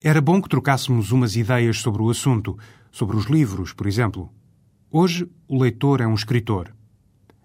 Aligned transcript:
Era 0.00 0.20
bom 0.20 0.40
que 0.40 0.48
trocássemos 0.48 1.10
umas 1.10 1.34
ideias 1.34 1.80
sobre 1.80 2.00
o 2.00 2.08
assunto, 2.08 2.56
sobre 2.88 3.16
os 3.16 3.24
livros, 3.24 3.72
por 3.72 3.84
exemplo. 3.84 4.32
Hoje, 4.88 5.28
o 5.48 5.60
leitor 5.60 6.00
é 6.00 6.06
um 6.06 6.14
escritor. 6.14 6.72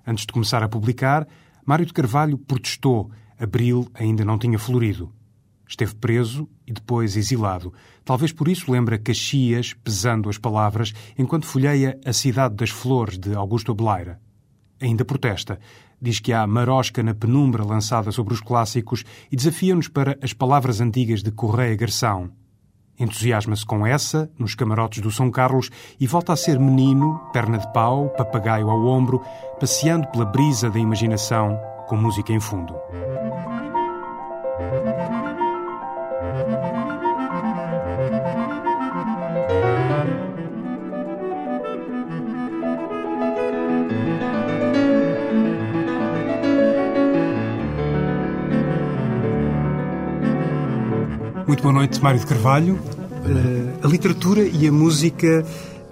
Antes 0.05 0.23
de 0.23 0.31
começar 0.31 0.61
a 0.61 0.69
publicar, 0.69 1.27
Mário 1.65 1.83
de 1.83 1.91
Carvalho 1.91 2.37
protestou. 2.37 3.09
Abril 3.39 3.89
ainda 3.91 4.23
não 4.23 4.37
tinha 4.37 4.59
florido. 4.59 5.11
Esteve 5.67 5.95
preso 5.95 6.47
e 6.67 6.71
depois 6.71 7.17
exilado. 7.17 7.73
Talvez 8.05 8.31
por 8.31 8.47
isso 8.47 8.71
lembra 8.71 8.99
Caxias 8.99 9.73
pesando 9.73 10.29
as 10.29 10.37
palavras 10.37 10.93
enquanto 11.17 11.47
folheia 11.47 11.99
A 12.05 12.13
Cidade 12.13 12.53
das 12.53 12.69
Flores 12.69 13.17
de 13.17 13.33
Augusto 13.33 13.71
Abeleira. 13.71 14.21
Ainda 14.79 15.03
protesta. 15.03 15.59
Diz 15.99 16.19
que 16.19 16.31
há 16.31 16.45
marosca 16.45 17.01
na 17.01 17.15
penumbra 17.15 17.65
lançada 17.65 18.11
sobre 18.11 18.35
os 18.35 18.41
clássicos 18.41 19.03
e 19.31 19.35
desafia-nos 19.35 19.87
para 19.87 20.19
as 20.21 20.33
palavras 20.33 20.79
antigas 20.79 21.23
de 21.23 21.31
Correia 21.31 21.75
Garção. 21.75 22.42
Entusiasma-se 22.99 23.65
com 23.65 23.85
essa, 23.85 24.29
nos 24.37 24.55
camarotes 24.55 25.01
do 25.01 25.11
São 25.11 25.31
Carlos, 25.31 25.69
e 25.99 26.05
volta 26.05 26.33
a 26.33 26.35
ser 26.35 26.59
menino, 26.59 27.19
perna 27.33 27.57
de 27.57 27.71
pau, 27.73 28.09
papagaio 28.09 28.69
ao 28.69 28.85
ombro, 28.85 29.21
passeando 29.59 30.07
pela 30.07 30.25
brisa 30.25 30.69
da 30.69 30.79
imaginação, 30.79 31.59
com 31.87 31.95
música 31.95 32.31
em 32.31 32.39
fundo. 32.39 32.75
Muito 51.45 51.61
boa 51.61 51.73
noite, 51.73 52.01
Mário 52.01 52.19
de 52.19 52.25
Carvalho. 52.25 52.75
Uh, 52.75 53.85
a 53.85 53.87
literatura 53.87 54.43
e 54.43 54.65
a 54.65 54.71
música 54.71 55.45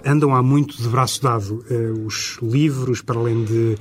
andam 0.04 0.34
há 0.34 0.42
muito 0.42 0.80
de 0.80 0.88
braço 0.88 1.22
dado. 1.22 1.64
Uh, 1.70 2.06
os 2.06 2.38
livros, 2.42 3.02
para 3.02 3.18
além 3.18 3.44
de 3.44 3.76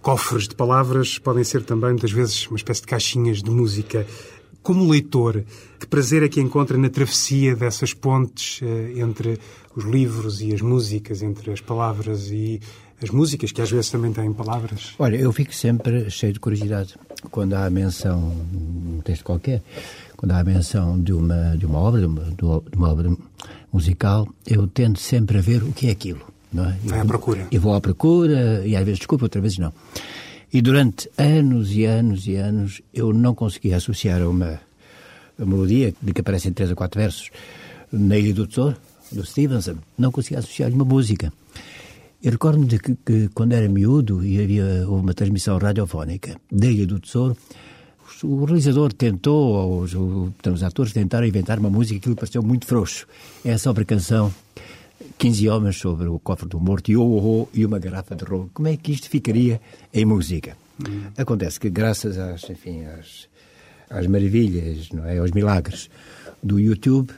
cofres 0.00 0.46
de 0.46 0.54
palavras, 0.54 1.18
podem 1.18 1.42
ser 1.42 1.64
também, 1.64 1.90
muitas 1.90 2.12
vezes, 2.12 2.46
uma 2.46 2.56
espécie 2.56 2.82
de 2.82 2.86
caixinhas 2.86 3.42
de 3.42 3.50
música. 3.50 4.06
Como 4.62 4.88
leitor, 4.88 5.44
que 5.80 5.86
prazer 5.88 6.22
é 6.22 6.28
que 6.28 6.40
encontra 6.40 6.78
na 6.78 6.88
travessia 6.88 7.56
dessas 7.56 7.92
pontes 7.92 8.60
uh, 8.62 8.98
entre 8.98 9.40
os 9.74 9.84
livros 9.84 10.40
e 10.40 10.54
as 10.54 10.60
músicas, 10.60 11.20
entre 11.20 11.52
as 11.52 11.60
palavras 11.60 12.30
e 12.30 12.60
as 13.02 13.10
músicas, 13.10 13.50
que 13.50 13.60
às 13.60 13.70
vezes 13.70 13.90
também 13.90 14.12
têm 14.12 14.32
palavras? 14.32 14.94
Olha, 14.98 15.16
eu 15.16 15.32
fico 15.32 15.54
sempre 15.54 16.10
cheio 16.10 16.32
de 16.32 16.40
curiosidade 16.40 16.94
quando 17.30 17.54
há 17.54 17.68
menção, 17.70 18.20
num 18.52 19.00
texto 19.00 19.24
qualquer, 19.24 19.62
quando 20.18 20.32
há 20.32 20.40
a 20.40 20.44
menção 20.44 21.00
de 21.00 21.12
uma, 21.12 21.56
de 21.56 21.64
uma 21.64 21.78
obra, 21.78 22.00
de 22.00 22.06
uma, 22.06 22.24
de 22.24 22.76
uma 22.76 22.90
obra 22.90 23.16
musical, 23.72 24.28
eu 24.44 24.66
tento 24.66 24.98
sempre 24.98 25.38
a 25.38 25.40
ver 25.40 25.62
o 25.62 25.72
que 25.72 25.86
é 25.86 25.90
aquilo. 25.92 26.20
Não 26.52 26.64
é? 26.64 26.76
Vai 26.82 26.98
à 26.98 27.04
procura. 27.04 27.46
Eu 27.52 27.60
vou 27.60 27.72
à 27.72 27.80
procura 27.80 28.66
e 28.66 28.74
às 28.74 28.84
vezes 28.84 28.98
desculpa, 28.98 29.26
outras 29.26 29.40
vezes 29.40 29.58
não. 29.58 29.72
E 30.52 30.60
durante 30.60 31.08
anos 31.16 31.70
e 31.72 31.84
anos 31.84 32.26
e 32.26 32.34
anos 32.34 32.82
eu 32.92 33.12
não 33.12 33.32
conseguia 33.32 33.76
associar 33.76 34.20
a 34.20 34.28
uma, 34.28 34.60
a 35.38 35.44
melodia 35.46 35.94
de 36.02 36.12
que 36.12 36.20
aparecem 36.20 36.52
três 36.52 36.68
ou 36.70 36.76
quatro 36.76 37.00
versos 37.00 37.30
na 37.92 38.18
Ilha 38.18 38.34
do 38.34 38.44
Tesouro, 38.44 38.76
do 39.12 39.24
Stevenson, 39.24 39.76
não 39.96 40.10
conseguia 40.10 40.40
associar 40.40 40.72
uma 40.72 40.84
música. 40.84 41.32
Eu 42.20 42.32
recordo-me 42.32 42.66
de 42.66 42.80
que, 42.80 42.96
que, 43.06 43.28
quando 43.28 43.52
era 43.52 43.68
miúdo 43.68 44.26
e 44.26 44.42
havia 44.42 44.84
houve 44.88 45.02
uma 45.04 45.14
transmissão 45.14 45.58
radiofónica 45.58 46.36
da 46.50 46.66
Ilha 46.66 46.88
do 46.88 46.98
Tesouro, 46.98 47.36
o 48.22 48.44
realizador 48.44 48.92
tentou, 48.92 49.80
os, 49.80 49.94
os 49.94 50.62
atores 50.62 50.92
tentaram 50.92 51.26
inventar 51.26 51.58
uma 51.58 51.70
música 51.70 52.00
que 52.00 52.08
lhe 52.08 52.14
pareceu 52.14 52.42
muito 52.42 52.66
frouxo. 52.66 53.06
É 53.44 53.52
a 53.52 53.58
sobre 53.58 53.84
canção 53.84 54.32
15 55.18 55.48
homens 55.48 55.76
sobre 55.76 56.06
o 56.06 56.18
cofre 56.18 56.48
do 56.48 56.60
morto 56.60 56.90
e, 56.90 56.96
oh, 56.96 57.02
oh, 57.02 57.42
oh, 57.42 57.48
e 57.52 57.64
uma 57.64 57.78
garrafa 57.78 58.14
de 58.14 58.24
roubo. 58.24 58.50
Como 58.54 58.68
é 58.68 58.76
que 58.76 58.92
isto 58.92 59.08
ficaria 59.08 59.60
em 59.92 60.04
música? 60.04 60.56
Hum. 60.80 61.02
Acontece 61.16 61.58
que 61.58 61.68
graças 61.68 62.18
às, 62.18 62.48
enfim, 62.48 62.84
às, 62.84 63.28
às 63.90 64.06
maravilhas, 64.06 64.90
não 64.90 65.04
é, 65.04 65.18
aos 65.18 65.30
milagres 65.32 65.90
do 66.42 66.58
YouTube, 66.58 67.12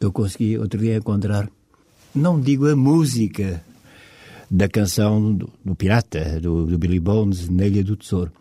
eu 0.00 0.12
consegui 0.12 0.58
outro 0.58 0.78
dia 0.80 0.96
encontrar, 0.96 1.48
não 2.14 2.40
digo 2.40 2.68
a 2.68 2.76
música 2.76 3.62
da 4.50 4.68
canção 4.68 5.34
do, 5.34 5.50
do 5.64 5.74
Pirata, 5.74 6.40
do, 6.40 6.66
do 6.66 6.78
Billy 6.78 7.00
Bones, 7.00 7.48
na 7.48 7.66
Ilha 7.66 7.84
do 7.84 7.96
Tesouro, 7.96 8.32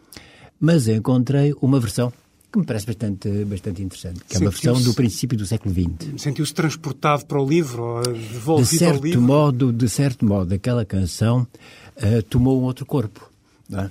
mas 0.59 0.87
encontrei 0.87 1.53
uma 1.61 1.79
versão 1.79 2.11
que 2.51 2.59
me 2.59 2.65
parece 2.65 2.85
bastante, 2.85 3.45
bastante 3.45 3.83
interessante, 3.83 4.21
que 4.27 4.37
é 4.37 4.39
uma 4.39 4.49
versão 4.49 4.81
do 4.81 4.93
princípio 4.93 5.37
do 5.37 5.45
século 5.45 5.73
XX. 5.73 6.21
Sentiu-se 6.21 6.53
transportado 6.53 7.25
para 7.25 7.41
o 7.41 7.47
livro, 7.47 8.01
devolvido 8.03 8.69
de 8.69 8.77
certo 8.77 8.97
ao 8.97 9.03
livro? 9.03 9.21
Modo, 9.21 9.73
de 9.73 9.89
certo 9.89 10.25
modo, 10.25 10.53
aquela 10.53 10.85
canção 10.85 11.45
uh, 11.97 12.23
tomou 12.23 12.59
um 12.61 12.63
outro 12.63 12.85
corpo. 12.85 13.29
É? 13.71 13.89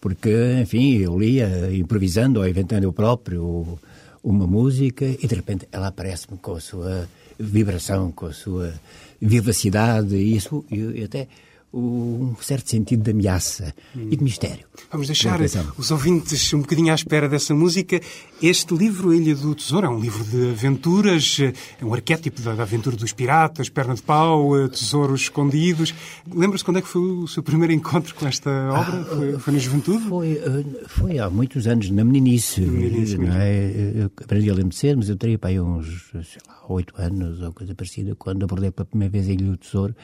Porque, 0.00 0.30
enfim, 0.60 0.96
eu 0.98 1.18
lia 1.18 1.74
improvisando 1.74 2.40
ou 2.40 2.46
inventando 2.46 2.84
eu 2.84 2.92
próprio 2.92 3.78
uma 4.22 4.46
música 4.46 5.04
e 5.04 5.26
de 5.26 5.34
repente 5.34 5.66
ela 5.72 5.88
aparece-me 5.88 6.36
com 6.38 6.54
a 6.54 6.60
sua 6.60 7.08
vibração, 7.38 8.12
com 8.12 8.26
a 8.26 8.32
sua 8.32 8.74
vivacidade 9.20 10.14
e 10.14 10.36
isso, 10.36 10.64
e 10.70 11.02
até 11.04 11.26
um 11.74 12.34
certo 12.40 12.70
sentido 12.70 13.02
de 13.02 13.10
ameaça 13.10 13.74
hum. 13.96 14.08
e 14.10 14.16
de 14.16 14.22
mistério. 14.22 14.64
Vamos 14.90 15.08
deixar 15.08 15.40
os 15.76 15.90
ouvintes 15.90 16.52
um 16.54 16.60
bocadinho 16.60 16.92
à 16.92 16.94
espera 16.94 17.28
dessa 17.28 17.54
música. 17.54 18.00
Este 18.40 18.74
livro, 18.74 19.12
Ilha 19.12 19.34
do 19.34 19.54
Tesouro, 19.54 19.86
é 19.86 19.90
um 19.90 19.98
livro 19.98 20.22
de 20.24 20.50
aventuras, 20.50 21.38
é 21.80 21.84
um 21.84 21.92
arquétipo 21.92 22.40
da 22.42 22.52
aventura 22.52 22.96
dos 22.96 23.12
piratas, 23.12 23.68
perna 23.68 23.94
de 23.94 24.02
pau, 24.02 24.56
eh, 24.56 24.68
tesouros 24.68 25.22
escondidos. 25.22 25.94
Lembra-se 26.32 26.64
quando 26.64 26.78
é 26.78 26.82
que 26.82 26.88
foi 26.88 27.02
o 27.02 27.26
seu 27.26 27.42
primeiro 27.42 27.72
encontro 27.72 28.14
com 28.14 28.26
esta 28.26 28.50
obra? 28.50 29.00
Ah, 29.00 29.04
foi, 29.04 29.38
foi, 29.38 29.52
na 29.52 29.58
juventude? 29.58 30.08
Foi, 30.08 30.32
eh, 30.32 30.84
foi 30.86 31.18
há 31.18 31.28
muitos 31.28 31.66
anos, 31.66 31.90
na 31.90 32.04
meninice. 32.04 32.60
Na 32.60 32.72
meninice 32.72 33.18
não 33.18 33.32
é? 33.32 33.92
Eu 33.94 34.10
aprendi 34.22 34.50
a 34.50 34.54
ler 34.54 34.72
cedo, 34.72 34.98
mas 34.98 35.08
eu 35.08 35.16
teria 35.16 35.38
para 35.38 35.50
aí 35.50 35.60
uns, 35.60 36.10
sei 36.10 36.40
lá, 36.48 36.56
oito 36.68 36.94
anos 36.96 37.40
ou 37.40 37.52
coisa 37.52 37.74
parecida, 37.74 38.14
quando 38.14 38.44
abordei 38.44 38.70
pela 38.70 38.86
primeira 38.86 39.10
vez 39.10 39.28
a 39.28 39.32
Ilha 39.32 39.46
do 39.46 39.56
Tesouro 39.56 39.94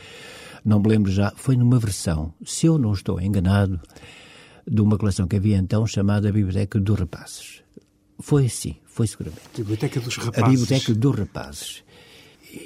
não 0.64 0.81
me 0.81 0.88
lembro 0.88 1.10
já, 1.10 1.32
foi 1.37 1.56
numa 1.60 1.78
versão, 1.78 2.32
se 2.44 2.66
eu 2.66 2.78
não 2.78 2.93
estou 2.93 3.21
enganado, 3.21 3.81
de 4.66 4.81
uma 4.81 4.98
coleção 4.98 5.28
que 5.28 5.37
havia 5.37 5.56
então 5.56 5.87
chamada 5.87 6.32
Biblioteca 6.32 6.81
dos 6.81 6.98
Rapazes. 6.98 7.62
Foi 8.19 8.48
sim, 8.48 8.76
foi 8.87 9.06
seguramente. 9.06 9.43
Biblioteca 9.56 10.00
dos 10.00 10.16
Rapazes. 10.16 10.43
A 10.43 10.49
Biblioteca 10.49 10.94
dos 10.94 11.15
Rapazes. 11.16 11.84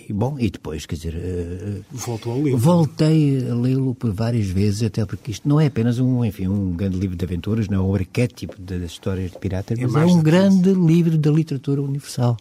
E, 0.09 0.13
bom, 0.13 0.39
e 0.39 0.51
depois, 0.51 0.87
quer 0.87 0.97
dizer... 0.97 1.15
Uh, 1.15 1.85
Voltou 1.91 2.33
ao 2.33 2.43
livro. 2.43 2.59
Voltei 2.59 3.51
a 3.51 3.55
lê-lo 3.55 3.95
por 3.95 4.13
várias 4.13 4.47
vezes, 4.47 4.83
até 4.83 5.05
porque 5.05 5.31
isto 5.31 5.47
não 5.47 5.61
é 5.61 5.67
apenas 5.67 5.99
um, 5.99 6.25
enfim, 6.25 6.49
um 6.49 6.73
grande 6.73 6.99
livro 6.99 7.17
de 7.17 7.25
aventuras, 7.25 7.69
não 7.69 7.79
é 7.79 7.89
um 7.89 7.95
arquétipo 7.95 8.61
das 8.61 8.83
histórias 8.83 9.31
de 9.31 9.39
piratas, 9.39 9.79
é 9.79 9.87
mas 9.87 10.03
é 10.03 10.07
um 10.07 10.23
grande 10.23 10.73
livro 10.73 11.19
da 11.19 11.31
literatura 11.31 11.83
universal, 11.83 12.37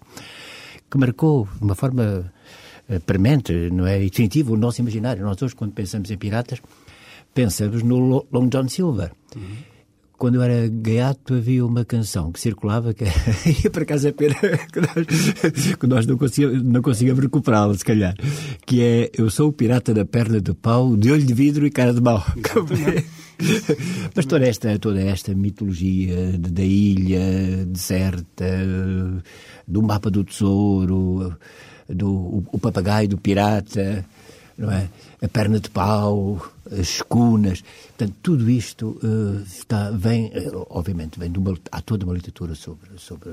que 0.90 0.98
marcou 0.98 1.48
de 1.58 1.64
uma 1.64 1.76
forma 1.76 2.04
eh, 2.04 2.43
premente, 3.06 3.54
não 3.72 3.88
é? 3.88 4.04
E 4.04 4.10
definitivo 4.10 4.54
o 4.54 4.58
nosso 4.58 4.82
imaginário. 4.82 5.24
Nós 5.24 5.42
hoje, 5.42 5.56
quando 5.56 5.72
pensamos 5.72 6.10
em 6.12 6.18
piratas, 6.18 6.62
pensamos 7.34 7.84
no 7.84 8.26
Long 8.32 8.48
John 8.50 8.68
Silver. 8.68 9.12
Uhum. 9.36 9.74
Quando 10.18 10.36
eu 10.36 10.44
era 10.44 10.70
gaiato 10.70 11.34
havia 11.34 11.66
uma 11.66 11.84
canção 11.84 12.32
que 12.32 12.40
circulava 12.40 12.94
que 12.94 13.04
ia 13.64 13.70
para 13.70 13.84
casa 13.84 14.14
pena 14.14 14.36
que 14.72 14.80
nós, 14.80 15.76
que 15.78 15.88
nós 15.88 16.06
não, 16.06 16.18
conseguimos, 16.18 16.64
não 16.64 16.82
conseguimos 16.82 17.20
recuperá-la, 17.20 17.74
se 17.74 17.84
calhar. 17.84 18.16
Que 18.66 18.82
é 18.82 19.12
Eu 19.18 19.30
sou 19.30 19.50
o 19.50 19.54
pirata 19.54 19.94
da 19.94 20.06
perna 20.06 20.40
de 20.40 20.54
pau, 20.54 20.96
de 20.96 21.12
olho 21.12 21.26
de 21.26 21.34
vidro 21.34 21.66
e 21.66 21.72
cara 21.72 21.94
de 21.94 22.02
mau. 22.02 22.24
Mas 24.16 24.26
toda 24.26 24.48
esta, 24.48 24.78
toda 24.80 25.02
esta 25.02 25.34
mitologia 25.34 26.38
de, 26.38 26.52
da 26.52 26.64
ilha 26.64 27.66
deserta, 27.66 28.46
do 29.68 29.82
mapa 29.82 30.10
do 30.10 30.24
tesouro, 30.24 31.36
do 31.88 32.10
o, 32.10 32.46
o 32.52 32.60
papagaio 32.60 33.08
do 33.08 33.18
pirata, 33.18 34.06
não 34.58 34.72
é? 34.72 34.90
A 35.22 35.28
perna 35.28 35.60
de 35.60 35.70
pau, 35.70 36.42
as 36.72 36.80
escunas, 36.80 37.64
portanto, 37.88 38.16
tudo 38.22 38.50
isto 38.50 39.00
uh, 39.04 39.42
está, 39.42 39.90
vem, 39.92 40.28
uh, 40.28 40.68
obviamente, 40.70 41.20
vem 41.20 41.32
de 41.32 41.40
uma, 41.40 41.58
há 41.72 41.82
toda 41.82 42.06
uma 42.06 42.14
literatura 42.14 42.56
sobre, 42.56 42.90
sobre 42.98 43.30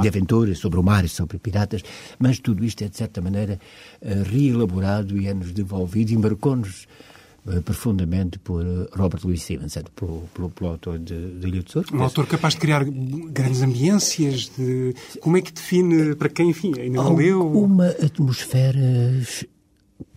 de 0.00 0.08
aventuras, 0.08 0.58
sobre 0.58 0.78
o 0.78 0.82
mar 0.82 1.04
e 1.04 1.08
sobre 1.08 1.38
piratas, 1.38 1.82
mas 2.18 2.38
tudo 2.38 2.64
isto 2.64 2.82
é, 2.82 2.88
de 2.88 2.96
certa 2.96 3.20
maneira, 3.20 3.58
uh, 4.00 4.22
reelaborado 4.30 5.18
e 5.18 5.26
é-nos 5.26 5.52
devolvido 5.52 6.12
e 6.12 6.16
marcou-nos 6.16 6.86
eh, 6.86 7.15
profundamente 7.64 8.38
por 8.38 8.64
eh, 8.64 8.88
Robert 8.92 9.20
Louis 9.24 9.40
Stevenson, 9.40 9.82
pelo, 9.94 10.28
pelo, 10.34 10.50
pelo 10.50 10.70
autor 10.70 10.98
de, 10.98 11.38
de 11.38 11.46
Ilha 11.46 11.58
do 11.58 11.64
Tesouro. 11.64 11.96
Um 11.96 12.02
autor 12.02 12.26
capaz 12.26 12.54
de 12.54 12.60
criar 12.60 12.84
grandes 12.84 13.62
ambiências. 13.62 14.50
De... 14.56 14.94
Como 15.20 15.36
é 15.36 15.42
que 15.42 15.52
define, 15.52 16.14
para 16.16 16.28
quem, 16.28 16.50
enfim, 16.50 16.72
ainda 16.78 16.96
não 17.02 17.14
leu? 17.14 17.50
Uma 17.52 17.88
atmosfera 17.88 18.80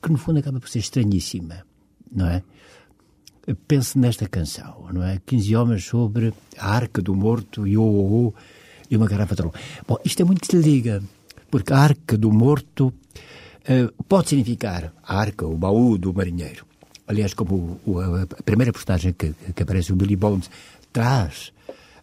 que, 0.02 0.12
no 0.12 0.18
fundo, 0.18 0.40
acaba 0.40 0.60
por 0.60 0.70
ser 0.70 0.80
estranhíssima, 0.80 1.64
não 2.12 2.28
é? 2.28 2.42
Pense 3.68 3.98
nesta 3.98 4.28
canção, 4.28 4.88
não 4.94 5.04
é? 5.04 5.20
15 5.26 5.56
homens 5.56 5.86
sobre 5.86 6.34
a 6.58 6.70
arca 6.70 7.02
do 7.02 7.16
morto 7.16 7.68
e 7.68 7.78
o 7.78 7.84
oh, 7.84 8.28
oh, 8.28 8.34
e 8.90 8.98
uma 8.98 9.08
garrafa 9.08 9.36
de 9.36 9.42
rum. 9.42 9.52
Bom, 9.88 9.98
isto 10.04 10.22
é 10.22 10.26
muito 10.26 10.42
que 10.42 10.48
se 10.48 10.58
liga 10.58 11.02
Porque 11.50 11.74
a 11.74 11.78
arca 11.78 12.18
do 12.18 12.32
morto 12.32 12.88
uh, 12.88 14.04
pode 14.04 14.30
significar 14.30 14.94
a 15.04 15.18
arca, 15.18 15.46
o 15.46 15.58
baú 15.58 15.98
do 15.98 16.14
marinheiro. 16.14 16.69
Aliás, 17.10 17.34
como 17.34 17.82
o, 17.86 18.00
a, 18.00 18.26
primeira 18.46 18.72
postagem 18.72 19.12
que, 19.12 19.34
que 19.56 19.64
aparece, 19.64 19.92
o 19.92 19.96
Billy 19.96 20.16
Bones 20.16 20.50
traz 20.94 21.52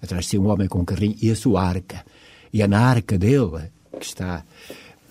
atrás 0.03 0.25
de 0.25 0.31
si 0.31 0.39
um 0.39 0.49
homem 0.49 0.67
com 0.67 0.81
um 0.81 0.85
carrinho 0.85 1.17
e 1.23 1.31
a 1.31 1.37
sua 1.37 1.63
arca. 1.63 2.05
E 2.53 2.61
é 2.61 2.67
na 2.67 2.81
arca 2.81 3.17
dele 3.17 3.71
que 3.99 4.05
está 4.05 4.45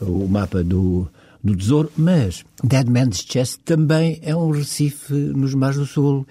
o 0.02 0.28
mapa 0.28 0.62
do, 0.62 1.08
do 1.42 1.56
tesouro, 1.56 1.90
mas 1.96 2.44
Dead 2.62 2.88
Man's 2.88 3.26
Chest 3.26 3.62
também 3.64 4.20
é 4.22 4.36
um 4.36 4.52
recife 4.52 5.14
nos 5.14 5.54
mares 5.54 5.78
do 5.78 5.86
sul, 5.86 6.28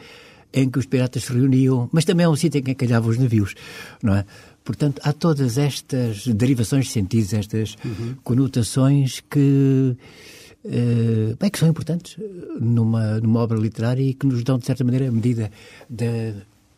em 0.53 0.69
que 0.69 0.79
os 0.79 0.87
piratas 0.87 1.25
se 1.25 1.33
reuniam, 1.33 1.89
mas 1.91 2.05
também 2.05 2.27
é 2.27 2.29
um 2.29 2.37
sítio 2.37 2.59
em 2.59 2.63
que 2.63 2.73
encalhavam 2.73 3.11
os 3.11 3.19
navios, 3.19 3.55
não 4.03 4.15
é? 4.15 4.25
Portanto, 4.63 5.01
há 5.05 5.13
todas 5.13 5.59
estas 5.59 6.27
derivações 6.27 6.87
de 6.87 6.93
sentidos, 6.93 7.33
estas 7.35 7.77
uhum. 7.85 8.15
conotações 8.23 9.21
que, 9.29 9.97
uh, 10.65 11.37
bem, 11.39 11.51
que 11.51 11.59
são 11.59 11.69
importantes 11.69 12.17
numa, 12.61 13.21
numa 13.21 13.41
obra 13.41 13.59
literária 13.59 14.03
e 14.03 14.15
que 14.15 14.27
nos 14.27 14.43
dão, 14.43 14.59
de 14.59 14.67
certa 14.67 14.85
maneira, 14.85 15.09
a 15.09 15.13
medida 15.13 15.51
da 15.89 16.35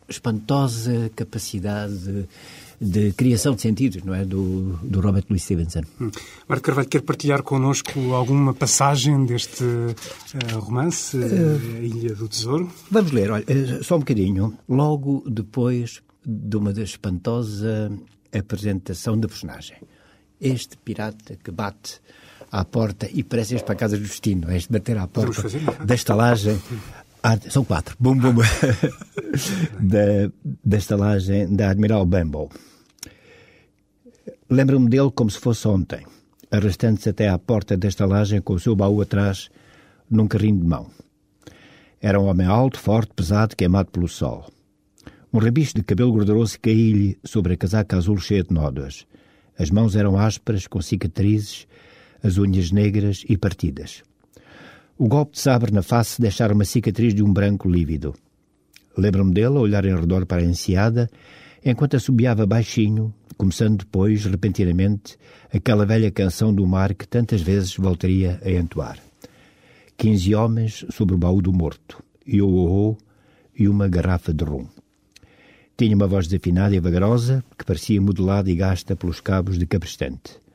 espantosa 0.09 1.11
capacidade 1.15 2.27
de, 2.79 3.11
criação 3.13 3.55
de 3.55 3.61
sentidos, 3.61 4.03
não 4.03 4.13
é? 4.13 4.23
Do, 4.23 4.79
do 4.83 4.99
Robert 4.99 5.25
Louis 5.29 5.43
Stevenson. 5.43 5.81
Hum. 5.99 6.11
Marco 6.47 6.65
Carvalho, 6.65 6.87
quer 6.87 7.01
partilhar 7.01 7.43
connosco 7.43 8.13
alguma 8.13 8.53
passagem 8.53 9.25
deste 9.25 9.63
uh, 9.63 10.59
romance, 10.59 11.17
uh, 11.17 11.77
A 11.77 11.79
Ilha 11.79 12.15
do 12.15 12.27
Tesouro? 12.27 12.71
Vamos 12.89 13.11
ler, 13.11 13.31
olha, 13.31 13.43
eh, 13.47 13.83
só 13.83 13.95
um 13.95 13.99
bocadinho. 13.99 14.57
Logo 14.69 15.23
depois 15.29 16.01
de 16.25 16.57
uma 16.57 16.71
espantosa 16.71 17.91
apresentação 18.31 19.17
da 19.17 19.27
personagem. 19.27 19.77
Este 20.39 20.77
pirata 20.77 21.35
que 21.35 21.49
bate 21.49 21.99
à 22.51 22.63
porta 22.65 23.07
e 23.11 23.23
parece 23.23 23.55
ir 23.55 23.63
para 23.63 23.73
a 23.73 23.77
casa 23.77 23.97
do 23.97 24.03
destino, 24.03 24.51
este 24.51 24.71
bater 24.71 24.97
à 24.97 25.07
porta 25.07 25.43
da 25.83 25.95
estalagem. 25.95 26.59
Ah, 27.23 27.37
são 27.49 27.63
quatro. 27.63 27.95
Bum, 27.99 28.17
bum. 28.17 28.35
da, 29.79 30.31
da 30.63 30.77
estalagem 30.77 31.53
da 31.53 31.69
Admiral 31.69 32.05
Bumble. 32.05 32.49
Lembro-me 34.49 34.89
dele 34.89 35.11
como 35.11 35.29
se 35.29 35.39
fosse 35.39 35.67
ontem, 35.67 36.05
arrastando-se 36.49 37.09
até 37.09 37.27
à 37.27 37.37
porta 37.37 37.75
da 37.75 37.87
estalagem 37.87 38.39
com 38.39 38.53
o 38.53 38.59
seu 38.59 38.75
baú 38.75 39.01
atrás, 39.01 39.49
num 40.09 40.27
carrinho 40.27 40.59
de 40.59 40.65
mão. 40.65 40.87
Era 41.99 42.19
um 42.19 42.27
homem 42.27 42.47
alto, 42.47 42.79
forte, 42.79 43.11
pesado, 43.13 43.55
queimado 43.55 43.91
pelo 43.91 44.07
sol. 44.07 44.49
Um 45.33 45.39
rabicho 45.39 45.73
de 45.75 45.83
cabelo 45.83 46.13
gorduroso 46.13 46.57
caía-lhe 46.61 47.17
sobre 47.25 47.53
a 47.53 47.57
casaca 47.57 47.97
azul 47.97 48.17
cheia 48.17 48.43
de 48.43 48.53
nódoas. 48.53 49.05
As 49.59 49.69
mãos 49.69 49.95
eram 49.95 50.17
ásperas, 50.17 50.67
com 50.67 50.81
cicatrizes, 50.81 51.67
as 52.27 52.37
unhas 52.37 52.71
negras 52.71 53.23
e 53.27 53.37
partidas. 53.37 54.03
O 54.97 55.07
golpe 55.07 55.33
de 55.33 55.39
sabre 55.39 55.71
na 55.71 55.81
face 55.81 56.19
deixara 56.19 56.53
uma 56.53 56.65
cicatriz 56.65 57.13
de 57.13 57.23
um 57.23 57.31
branco 57.31 57.69
lívido. 57.69 58.13
Lembro-me 58.97 59.33
dele 59.33 59.57
a 59.57 59.61
olhar 59.61 59.85
em 59.85 59.95
redor 59.95 60.25
para 60.25 60.41
a 60.41 60.45
enseada, 60.45 61.09
enquanto 61.63 61.95
assobiava 61.95 62.45
baixinho, 62.45 63.13
começando 63.37 63.77
depois, 63.77 64.25
repentinamente, 64.25 65.17
aquela 65.53 65.85
velha 65.85 66.11
canção 66.11 66.53
do 66.53 66.65
mar 66.65 66.93
que 66.93 67.07
tantas 67.07 67.41
vezes 67.41 67.75
voltaria 67.75 68.39
a 68.43 68.51
entoar. 68.51 68.97
Quinze 69.95 70.35
homens 70.35 70.85
sobre 70.89 71.15
o 71.15 71.17
baú 71.17 71.41
do 71.41 71.53
morto, 71.53 72.03
e 72.25 72.41
o 72.41 72.49
oh, 72.49 72.97
e 73.57 73.69
uma 73.69 73.87
garrafa 73.87 74.33
de 74.33 74.43
rum. 74.43 74.67
Tinha 75.77 75.95
uma 75.95 76.07
voz 76.07 76.27
desafinada 76.27 76.75
e 76.75 76.79
vagarosa, 76.79 77.43
que 77.57 77.63
parecia 77.63 78.01
modelada 78.01 78.49
e 78.49 78.55
gasta 78.55 78.95
pelos 78.95 79.21
cabos 79.21 79.59
de 79.59 79.65
cabrestante. 79.67 80.46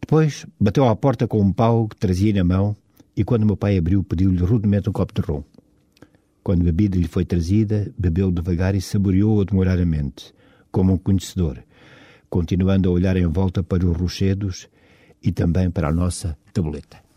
Depois 0.00 0.46
bateu 0.58 0.88
à 0.88 0.94
porta 0.96 1.26
com 1.26 1.40
um 1.40 1.52
pau 1.52 1.88
que 1.88 1.96
trazia 1.96 2.32
na 2.32 2.44
mão 2.44 2.76
e 3.16 3.24
quando 3.24 3.44
meu 3.44 3.56
pai 3.56 3.76
abriu, 3.76 4.02
pediu-lhe 4.04 4.42
rudemente 4.42 4.88
um 4.88 4.92
copo 4.92 5.12
de 5.12 5.20
rum. 5.20 5.42
Quando 6.42 6.62
a 6.62 6.64
bebida 6.64 6.96
lhe 6.96 7.08
foi 7.08 7.24
trazida, 7.24 7.92
bebeu 7.98 8.30
devagar 8.30 8.74
e 8.74 8.80
saboreou-a 8.80 9.44
demoradamente, 9.44 10.32
como 10.70 10.92
um 10.92 10.98
conhecedor, 10.98 11.62
continuando 12.30 12.88
a 12.88 12.92
olhar 12.92 13.16
em 13.16 13.26
volta 13.26 13.62
para 13.62 13.84
os 13.84 13.96
rochedos 13.96 14.68
e 15.22 15.32
também 15.32 15.70
para 15.70 15.88
a 15.88 15.92
nossa 15.92 16.38
tabuleta. 16.52 17.07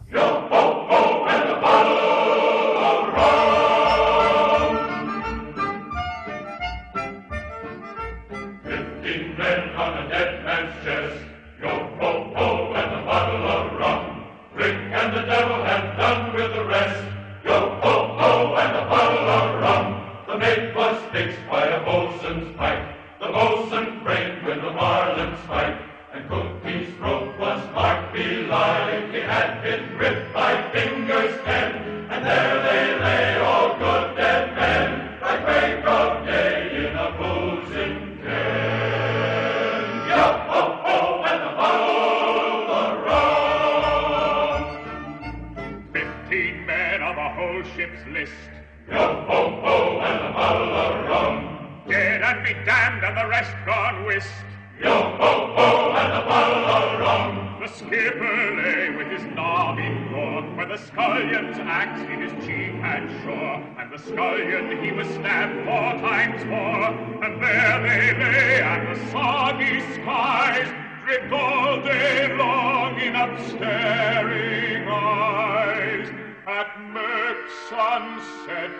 he 64.91 64.97
was 64.97 65.07
stabbed 65.07 65.55
four 65.63 65.93
times 66.09 66.43
more, 66.45 66.87
and 67.23 67.41
there 67.41 67.81
they 67.81 68.13
lay, 68.19 68.61
and 68.61 68.87
the 68.89 68.97
soggy 69.09 69.79
skies 69.93 70.67
dripped 71.05 71.31
all 71.31 71.81
day 71.81 72.35
long 72.35 72.99
in 72.99 73.15
upstaring 73.15 74.85
eyes. 74.89 76.09
At 76.45 76.77
murk 76.91 77.49
sunset 77.69 78.71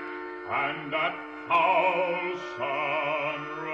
and 0.51 0.93
at 0.93 1.15
foul 1.47 2.37
sunrise. 2.57 3.71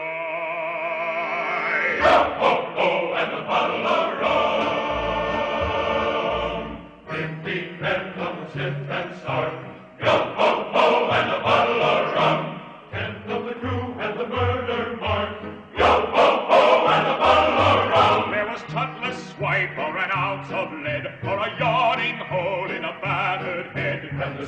Oh, 2.04 2.38
oh, 2.48 2.62
oh, 2.78 3.14
and 3.16 3.32
the 3.34 3.42
bottle 3.50 3.88
of 3.88 4.10
rum! 6.62 6.78
Fifty 7.10 7.60
the 7.82 7.96
ship 8.54 8.76
and 8.90 9.10
stark 9.22 9.67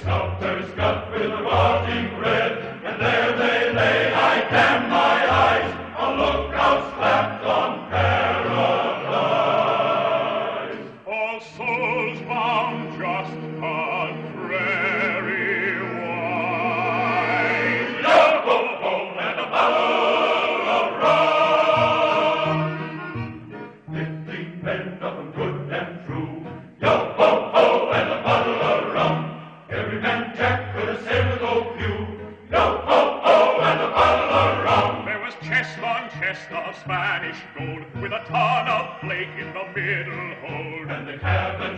Scout, 0.01 0.39
there's 0.39 0.71
Scout 0.71 1.11
with 1.11 1.29
a 1.29 1.43
rod. 1.43 1.78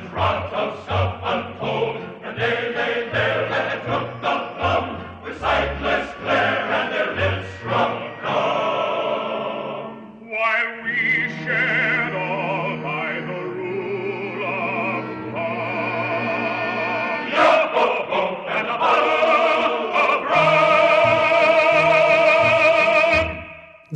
front 0.09 0.53
of 0.53 0.85
sun. 0.85 1.00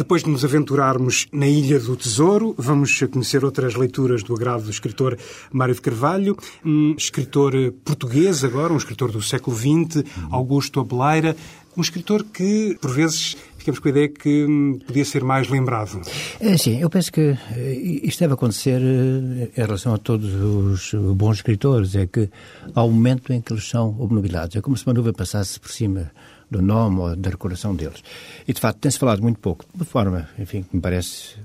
Depois 0.06 0.22
de 0.22 0.30
nos 0.30 0.46
aventurarmos 0.46 1.26
na 1.34 1.48
Ilha 1.48 1.80
do 1.80 1.96
Tesouro, 1.96 2.54
vamos 2.60 3.00
conhecer 3.12 3.44
outras 3.44 3.74
leituras 3.74 4.22
do 4.22 4.36
agrado 4.36 4.66
do 4.66 4.70
escritor 4.70 5.18
Mário 5.52 5.74
de 5.74 5.82
Carvalho, 5.82 6.38
um 6.64 6.94
escritor 6.96 7.52
português 7.84 8.44
agora, 8.44 8.72
um 8.72 8.78
escritor 8.78 9.12
do 9.12 9.20
século 9.20 9.58
XX, 9.58 10.04
Augusto 10.30 10.80
Abeleira, 10.80 11.36
um 11.76 11.82
escritor 11.82 12.24
que, 12.24 12.78
por 12.80 12.92
vezes, 12.92 13.36
ficamos 13.58 13.80
com 13.80 13.88
a 13.88 13.92
ideia 13.92 14.08
que 14.08 14.46
hum, 14.46 14.78
podia 14.86 15.04
ser 15.04 15.24
mais 15.24 15.50
lembrado. 15.50 16.00
É, 16.40 16.56
sim, 16.56 16.80
eu 16.80 16.88
penso 16.88 17.12
que 17.12 17.36
eh, 17.56 17.74
isto 18.04 18.20
deve 18.20 18.36
acontecer 18.36 18.80
eh, 18.80 19.50
em 19.58 19.66
relação 19.66 19.92
a 19.92 19.98
todos 19.98 20.32
os 20.36 20.94
bons 21.16 21.38
escritores, 21.38 21.96
é 21.96 22.06
que 22.06 22.30
há 22.76 22.84
um 22.84 22.92
momento 22.92 23.34
em 23.34 23.42
que 23.42 23.52
eles 23.52 23.68
são 23.68 24.00
obnubilados. 24.00 24.56
É 24.56 24.62
como 24.62 24.78
se 24.78 24.86
uma 24.86 24.94
nuvem 24.94 25.14
passasse 25.14 25.60
por 25.60 25.72
cima 25.72 26.12
do 26.50 26.62
nome 26.62 27.00
ou 27.00 27.16
da 27.16 27.30
decoração 27.30 27.76
deles. 27.76 28.04
E, 28.48 28.54
de 28.54 28.60
facto, 28.60 28.80
tem-se 28.80 29.00
falado 29.00 29.22
muito 29.22 29.40
pouco, 29.40 29.66
de 29.74 29.86
forma, 29.86 30.30
enfim, 30.38 30.64
que 30.64 30.76
me 30.76 30.82
parece 30.82 31.36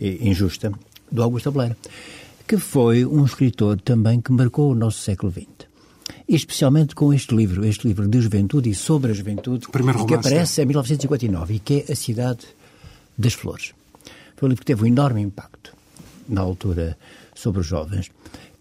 injusta, 0.00 0.72
do 1.10 1.22
Augusto 1.22 1.48
Abeleira, 1.48 1.76
que 2.46 2.56
foi 2.56 3.04
um 3.04 3.24
escritor 3.24 3.80
também 3.80 4.20
que 4.20 4.32
marcou 4.32 4.72
o 4.72 4.74
nosso 4.74 5.00
século 5.00 5.32
XX. 5.32 5.46
E 6.28 6.34
especialmente 6.34 6.94
com 6.94 7.12
este 7.12 7.34
livro, 7.34 7.64
este 7.64 7.86
livro 7.86 8.06
de 8.06 8.20
juventude 8.20 8.70
e 8.70 8.74
sobre 8.74 9.10
a 9.10 9.14
juventude, 9.14 9.66
que 9.66 10.14
aparece 10.14 10.60
é? 10.60 10.64
em 10.64 10.66
1959 10.66 11.54
e 11.54 11.58
que 11.58 11.84
é 11.86 11.92
A 11.92 11.96
Cidade 11.96 12.46
das 13.16 13.32
Flores. 13.32 13.72
Foi 14.36 14.46
um 14.46 14.50
livro 14.50 14.60
que 14.62 14.66
teve 14.66 14.84
um 14.84 14.86
enorme 14.86 15.20
impacto 15.20 15.74
na 16.28 16.42
altura 16.42 16.96
sobre 17.34 17.60
os 17.60 17.66
jovens. 17.66 18.10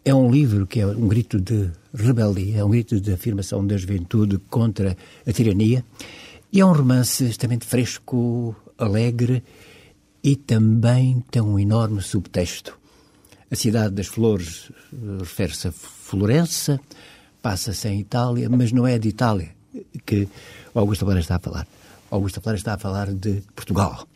É 0.08 0.14
um 0.14 0.32
livro 0.32 0.66
que 0.66 0.80
é 0.80 0.88
um 0.88 1.06
grito 1.06 1.38
de 1.38 1.70
rebeldia, 1.94 2.60
é 2.60 2.64
um 2.64 2.70
grito 2.70 2.98
de 2.98 3.12
afirmação 3.12 3.68
da 3.68 3.76
juventude 3.76 4.38
contra 4.50 4.96
a 5.28 5.34
tirania. 5.34 5.84
E 6.50 6.62
é 6.62 6.66
um 6.66 6.72
romance 6.72 7.26
extremamente 7.26 7.66
fresco, 7.66 8.56
alegre 8.78 9.44
e 10.24 10.38
também 10.38 11.22
tem 11.30 11.42
um 11.42 11.60
enorme 11.60 12.02
subtexto. 12.02 12.80
A 13.52 13.56
cidade 13.58 13.96
das 13.96 14.08
flores 14.08 14.72
eh, 14.94 14.96
refere-se 15.20 15.68
a 15.68 15.72
Florença, 15.74 16.80
passa-se 17.42 17.90
em 17.90 18.00
Itália, 18.00 18.50
mas 18.50 18.72
não 18.72 18.88
é 18.88 18.98
de 18.98 19.10
Itália 19.10 19.50
que 20.06 20.26
Augusto 20.74 21.04
Flores 21.04 21.26
está 21.26 21.36
a 21.36 21.40
falar. 21.40 21.68
Augusto 22.10 22.40
Flores 22.40 22.62
está 22.62 22.76
a 22.76 22.78
falar 22.78 23.14
de 23.14 23.44
Portugal. 23.54 24.08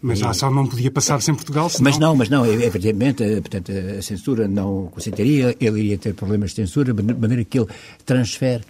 Mas 0.00 0.22
a 0.22 0.30
ação 0.30 0.50
não 0.50 0.66
podia 0.66 0.90
passar-se 0.90 1.30
em 1.30 1.34
Portugal, 1.34 1.68
senão... 1.68 1.84
Mas 1.84 1.98
não, 1.98 2.16
mas 2.16 2.28
não, 2.28 2.46
evidentemente, 2.46 3.22
eh, 3.22 3.40
portanto, 3.40 3.72
a 3.72 4.02
censura 4.02 4.46
não 4.46 4.86
consentiria, 4.86 5.56
ele 5.60 5.80
iria 5.80 5.98
ter 5.98 6.14
problemas 6.14 6.50
de 6.50 6.56
censura, 6.56 6.92
de 6.92 7.02
maneira 7.02 7.44
que 7.44 7.58
ele 7.58 7.66
transfere 8.06 8.62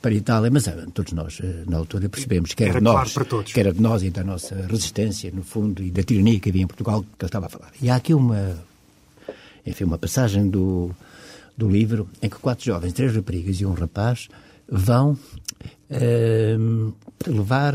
para 0.00 0.10
a 0.10 0.14
Itália, 0.14 0.50
mas 0.50 0.66
eh, 0.66 0.86
todos 0.92 1.12
nós, 1.12 1.38
eh, 1.40 1.62
na 1.68 1.76
altura, 1.76 2.08
percebemos 2.08 2.52
que 2.54 2.64
era, 2.64 2.72
era 2.72 2.80
de 2.80 2.84
nós, 2.84 3.12
claro 3.12 3.44
que 3.44 3.60
era 3.60 3.72
de 3.72 3.80
nós 3.80 4.02
e 4.02 4.10
da 4.10 4.24
nossa 4.24 4.66
resistência, 4.68 5.30
no 5.32 5.44
fundo, 5.44 5.82
e 5.82 5.90
da 5.90 6.02
tirania 6.02 6.40
que 6.40 6.48
havia 6.48 6.62
em 6.62 6.66
Portugal, 6.66 7.02
que 7.02 7.24
ele 7.24 7.28
estava 7.28 7.46
a 7.46 7.48
falar. 7.48 7.70
E 7.80 7.88
há 7.88 7.94
aqui 7.94 8.12
uma, 8.12 8.58
enfim, 9.64 9.84
uma 9.84 9.98
passagem 9.98 10.50
do, 10.50 10.90
do 11.56 11.68
livro 11.68 12.08
em 12.20 12.28
que 12.28 12.36
quatro 12.36 12.64
jovens, 12.64 12.92
três 12.92 13.14
raparigas 13.14 13.60
e 13.60 13.66
um 13.66 13.74
rapaz, 13.74 14.28
vão 14.68 15.16
levar, 17.26 17.74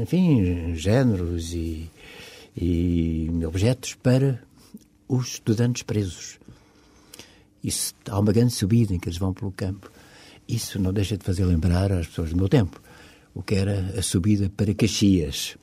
enfim, 0.00 0.74
géneros 0.74 1.52
e 1.52 1.90
e 2.56 3.30
objetos 3.46 3.94
para 3.94 4.42
os 5.08 5.34
estudantes 5.34 5.82
presos. 5.82 6.38
Isso, 7.62 7.94
há 8.08 8.18
uma 8.18 8.32
grande 8.32 8.52
subida 8.52 8.94
em 8.94 8.98
que 8.98 9.08
eles 9.08 9.18
vão 9.18 9.32
pelo 9.32 9.52
campo. 9.52 9.90
Isso 10.48 10.78
não 10.78 10.92
deixa 10.92 11.16
de 11.16 11.24
fazer 11.24 11.44
lembrar 11.44 11.92
às 11.92 12.06
pessoas 12.06 12.30
do 12.30 12.36
meu 12.36 12.48
tempo 12.48 12.80
o 13.34 13.42
que 13.42 13.54
era 13.54 13.94
a 13.98 14.02
subida 14.02 14.50
para 14.54 14.74
Caxias. 14.74 15.56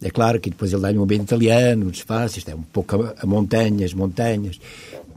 É 0.00 0.10
claro 0.10 0.38
que 0.38 0.50
depois 0.50 0.72
ele 0.72 0.82
dá-lhe 0.82 0.98
um 0.98 1.02
ambiente 1.02 1.24
italiano, 1.24 1.90
desfaz, 1.90 2.36
isto 2.36 2.50
é 2.50 2.54
um 2.54 2.62
pouco 2.62 3.02
a, 3.02 3.14
a 3.18 3.26
montanhas, 3.26 3.94
montanhas. 3.94 4.60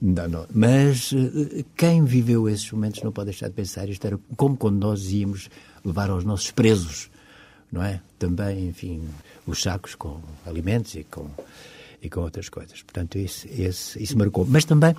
Não, 0.01 0.27
não. 0.27 0.45
Mas 0.53 1.11
eh, 1.13 1.65
quem 1.75 2.05
viveu 2.05 2.47
esses 2.47 2.71
momentos 2.71 3.03
não 3.03 3.11
pode 3.11 3.25
deixar 3.25 3.49
de 3.49 3.53
pensar 3.53 3.89
isto 3.89 4.07
era 4.07 4.17
como 4.37 4.55
quando 4.55 4.79
nós 4.79 5.11
íamos 5.11 5.49
levar 5.83 6.09
aos 6.09 6.23
nossos 6.23 6.49
presos 6.51 7.09
não 7.71 7.83
é? 7.83 8.01
Também, 8.17 8.67
enfim, 8.67 9.07
os 9.49 9.61
sacos 9.61 9.95
com 9.95 10.21
alimentos 10.45 10.95
e 10.95 11.03
com, 11.03 11.29
e 12.01 12.09
com 12.09 12.21
outras 12.21 12.49
coisas. 12.49 12.81
Portanto, 12.81 13.17
isso, 13.17 13.47
isso, 13.47 13.99
isso 14.01 14.17
marcou. 14.17 14.45
Mas 14.45 14.65
também 14.65 14.95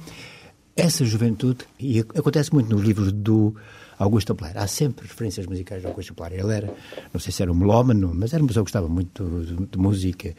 essa 0.77 1.05
juventude, 1.05 1.65
e 1.79 2.01
acontece 2.01 2.53
muito 2.53 2.71
nos 2.71 2.83
livros 2.83 3.13
do 3.13 3.55
Augusto 3.99 4.35
Player, 4.35 4.57
há 4.57 4.67
sempre 4.67 5.07
referências 5.07 5.47
musicais 5.47 5.83
do 5.83 5.89
Augusto 5.89 6.15
Player. 6.15 6.41
Ele 6.41 6.55
era, 6.55 6.75
não 7.13 7.21
sei 7.21 7.33
se 7.33 7.43
era 7.43 7.53
um 7.53 7.55
melómano, 7.55 8.13
mas 8.15 8.33
era 8.33 8.43
uma 8.43 8.49
pessoa 8.49 8.65
que 8.65 8.73
gostava 8.73 8.89
muito 8.89 9.45
de, 9.45 9.67
de 9.67 9.79
música 9.79 10.35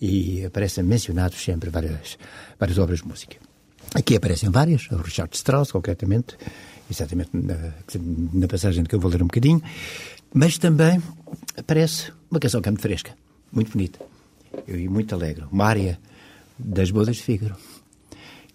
e 0.00 0.44
aparecem 0.44 0.84
mencionados 0.84 1.42
sempre 1.42 1.70
várias, 1.70 2.18
várias 2.58 2.78
obras 2.78 3.00
de 3.00 3.08
música. 3.08 3.36
Aqui 3.94 4.16
aparecem 4.16 4.50
várias, 4.50 4.90
o 4.90 4.96
Richard 4.96 5.34
Strauss, 5.34 5.72
concretamente, 5.72 6.36
exatamente 6.90 7.30
na, 7.32 7.72
na 8.32 8.48
passagem 8.48 8.84
que 8.84 8.94
eu 8.94 9.00
vou 9.00 9.10
ler 9.10 9.22
um 9.22 9.26
bocadinho. 9.26 9.62
Mas 10.34 10.58
também 10.58 11.00
aparece 11.56 12.12
uma 12.30 12.38
canção 12.38 12.60
que 12.60 12.68
é 12.68 12.72
muito 12.72 12.82
fresca, 12.82 13.12
muito 13.56 13.72
bonita 13.72 13.98
e 14.68 14.88
muito 14.88 15.14
alegre. 15.14 15.44
Uma 15.50 15.64
área 15.64 15.98
das 16.58 16.90
bodas 16.90 17.16
de 17.16 17.22
Fígaro, 17.22 17.56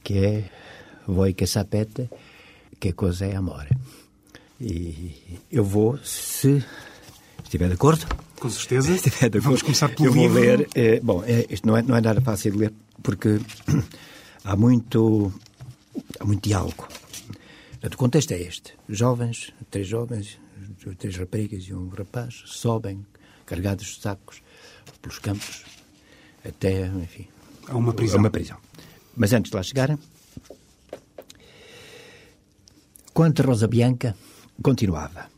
que 0.03 0.17
é 0.17 0.49
Voi 1.07 1.33
que 1.33 1.47
sapete 1.47 2.07
que 2.79 2.93
coisa 2.93 3.25
é 3.25 3.35
amor. 3.35 3.67
E 4.59 5.11
eu 5.51 5.63
vou, 5.63 5.97
se 6.03 6.63
estiver 7.43 7.67
de 7.67 7.73
acordo. 7.73 8.05
Com 8.39 8.49
certeza. 8.49 8.93
Estiver 8.95 9.29
de 9.29 9.37
acordo, 9.37 9.43
Vamos 9.43 9.61
começar 9.61 9.89
pelo 9.89 10.09
eu 10.09 10.13
livro. 10.13 10.33
vou 10.33 10.41
ler. 10.41 10.69
É, 10.73 10.99
bom, 10.99 11.23
é, 11.23 11.45
isto 11.49 11.67
não 11.67 11.77
é, 11.77 11.81
não 11.81 11.95
é 11.95 12.01
nada 12.01 12.21
fácil 12.21 12.51
de 12.51 12.57
ler, 12.57 12.73
porque 13.03 13.39
há 14.43 14.55
muito, 14.55 15.31
há 16.19 16.25
muito 16.25 16.47
diálogo. 16.47 16.87
O 17.83 17.97
contexto 17.97 18.31
é 18.31 18.41
este. 18.41 18.73
Jovens, 18.87 19.51
três 19.69 19.87
jovens, 19.87 20.39
três 20.97 21.15
raparigas 21.17 21.63
e 21.63 21.73
um 21.73 21.89
rapaz 21.89 22.43
sobem 22.45 23.05
carregados 23.45 23.85
de 23.85 24.01
sacos 24.01 24.41
pelos 25.01 25.19
campos 25.19 25.63
até, 26.43 26.87
enfim, 26.87 27.27
a 27.67 27.77
uma 27.77 27.93
prisão. 27.93 28.17
A 28.17 28.19
uma 28.19 28.29
prisão. 28.29 28.57
Mas 29.15 29.33
antes 29.33 29.51
de 29.51 29.57
lá 29.57 29.63
chegarem, 29.63 29.97
quanto 33.13 33.41
a 33.41 33.45
Rosa 33.45 33.67
Bianca 33.67 34.15
continuava, 34.61 35.29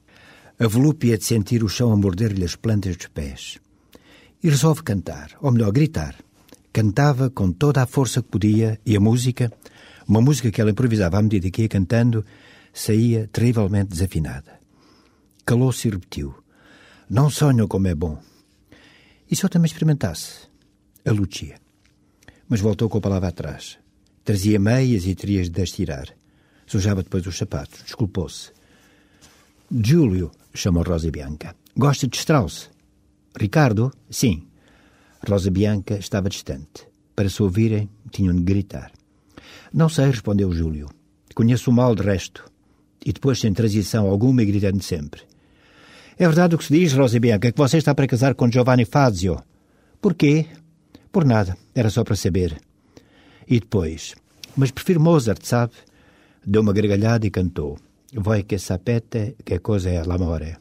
a 0.60 0.68
volúpia 0.68 1.18
de 1.18 1.26
sentir 1.26 1.64
o 1.64 1.70
chão 1.70 1.92
a 1.92 1.98
morder-lhe 1.98 2.46
as 2.46 2.56
plantas 2.56 2.96
dos 2.96 3.08
pés. 3.08 3.60
E 4.42 4.50
resolve 4.50 4.84
cantar, 4.84 5.32
ou 5.42 5.52
melhor, 5.52 5.72
gritar. 5.72 6.16
Cantava 6.72 7.30
com 7.30 7.52
toda 7.52 7.82
a 7.82 7.86
força 7.86 8.22
que 8.22 8.30
podia 8.30 8.80
e 8.86 8.96
a 8.96 9.00
música, 9.00 9.52
uma 10.08 10.22
música 10.22 10.52
que 10.52 10.60
ela 10.60 10.72
improvisava 10.72 11.18
à 11.18 11.22
medida 11.22 11.50
que 11.50 11.62
ia 11.62 11.70
cantando, 11.70 12.26
saía 12.74 13.30
terrivelmente 13.32 13.92
desafinada. 13.92 14.60
Calou-se 15.46 15.88
e 15.88 15.92
repetiu: 15.92 16.34
Não 17.10 17.30
sonho 17.30 17.68
como 17.68 17.88
é 17.88 17.96
bom. 17.96 18.22
E 19.34 19.36
se 19.36 19.44
eu 19.44 19.50
também 19.50 19.66
experimentasse? 19.66 20.48
A 21.04 21.12
Lucia. 21.12 21.56
Mas 22.48 22.62
voltou 22.62 22.88
com 22.88 23.00
a 23.00 23.02
palavra 23.02 23.30
atrás. 23.30 23.80
Trazia 24.24 24.60
meias 24.60 25.08
e 25.08 25.16
terias 25.16 25.50
de 25.50 25.60
as 25.60 25.72
tirar. 25.72 26.06
Sujava 26.68 27.02
depois 27.02 27.26
os 27.26 27.36
sapatos. 27.36 27.82
Desculpou-se. 27.82 28.52
Júlio, 29.72 30.30
chamou 30.54 30.84
Rosa 30.84 31.10
Bianca. 31.10 31.56
Gosta 31.76 32.08
de 32.08 32.16
Strauss? 32.16 32.70
Ricardo? 33.36 33.92
Sim. 34.08 34.46
Rosa 35.28 35.50
Bianca 35.50 35.96
estava 35.96 36.30
distante. 36.30 36.88
Para 37.16 37.28
se 37.28 37.42
ouvirem, 37.42 37.90
tinham 38.12 38.36
de 38.36 38.44
gritar. 38.44 38.92
Não 39.74 39.90
sei, 39.90 40.12
respondeu 40.12 40.54
Júlio. 40.54 40.92
Conheço 41.34 41.72
o 41.72 41.74
mal 41.74 41.96
de 41.96 42.04
resto. 42.04 42.46
E 43.04 43.12
depois, 43.12 43.40
sem 43.40 43.52
transição 43.52 44.06
alguma, 44.06 44.44
gritando 44.44 44.84
sempre. 44.84 45.24
É 46.18 46.26
verdade 46.28 46.56
o 46.56 46.58
que 46.58 46.66
se 46.66 46.74
diz, 46.74 46.94
Rosa 46.94 47.20
Bianca, 47.20 47.52
que 47.52 47.58
você 47.58 47.78
está 47.78 47.94
para 47.96 48.08
casar 48.08 48.36
com 48.36 48.52
Giovanni 48.52 48.86
Fazio. 48.86 49.42
Por 50.02 50.14
quê? 50.14 50.46
Por 51.12 51.26
nada. 51.26 51.58
Era 51.74 51.90
só 51.90 52.04
para 52.04 52.16
saber. 52.16 52.60
E 53.48 53.60
depois? 53.60 54.16
Mas 54.56 54.72
prefiro 54.72 55.02
Mozart, 55.02 55.44
sabe? 55.44 55.74
Deu 56.46 56.62
uma 56.62 56.74
gargalhada 56.74 57.26
e 57.26 57.32
cantou. 57.32 57.78
Voi 58.14 58.44
che 58.44 58.58
sapete 58.58 59.36
che 59.44 59.60
cosa 59.60 59.90
è 59.90 60.04
l'amore. 60.04 60.60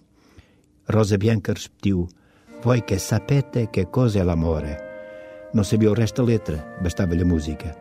Rosa 0.87 1.16
Bianca 1.18 1.52
repetiu. 1.52 2.09
Voi 2.62 2.82
che 2.85 2.99
sapete 2.99 3.68
che 3.71 3.90
cosa 3.90 4.21
è 4.21 4.23
l'amore. 4.23 4.90
Não 5.52 5.64
sabia 5.64 5.90
o 5.90 5.94
resto 5.94 6.23
da 6.23 6.28
letra, 6.28 6.78
bastava-lhe 6.80 7.23
a 7.23 7.26
música. 7.26 7.76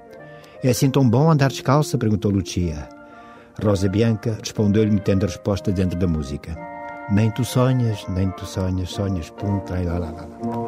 É 0.61 0.69
assim 0.69 0.89
tão 0.89 1.09
bom 1.09 1.31
andar 1.31 1.49
descalça? 1.49 1.97
perguntou 1.97 2.29
Lucia. 2.29 2.89
Rosa 3.63 3.87
Bianca 3.87 4.37
respondeu-lhe 4.39 4.91
metendo 4.91 5.25
a 5.25 5.29
resposta 5.29 5.71
dentro 5.71 5.97
da 5.97 6.07
música. 6.07 6.70
Nem 7.11 7.29
tu 7.31 7.43
sonhas, 7.43 8.07
nem 8.07 8.31
tu 8.31 8.45
sonhas, 8.45 8.89
sonhas, 8.89 9.29
pum, 9.31 9.59
trai, 9.65 9.83
lá, 9.83 9.99
lá, 9.99 10.11
lá. 10.11 10.60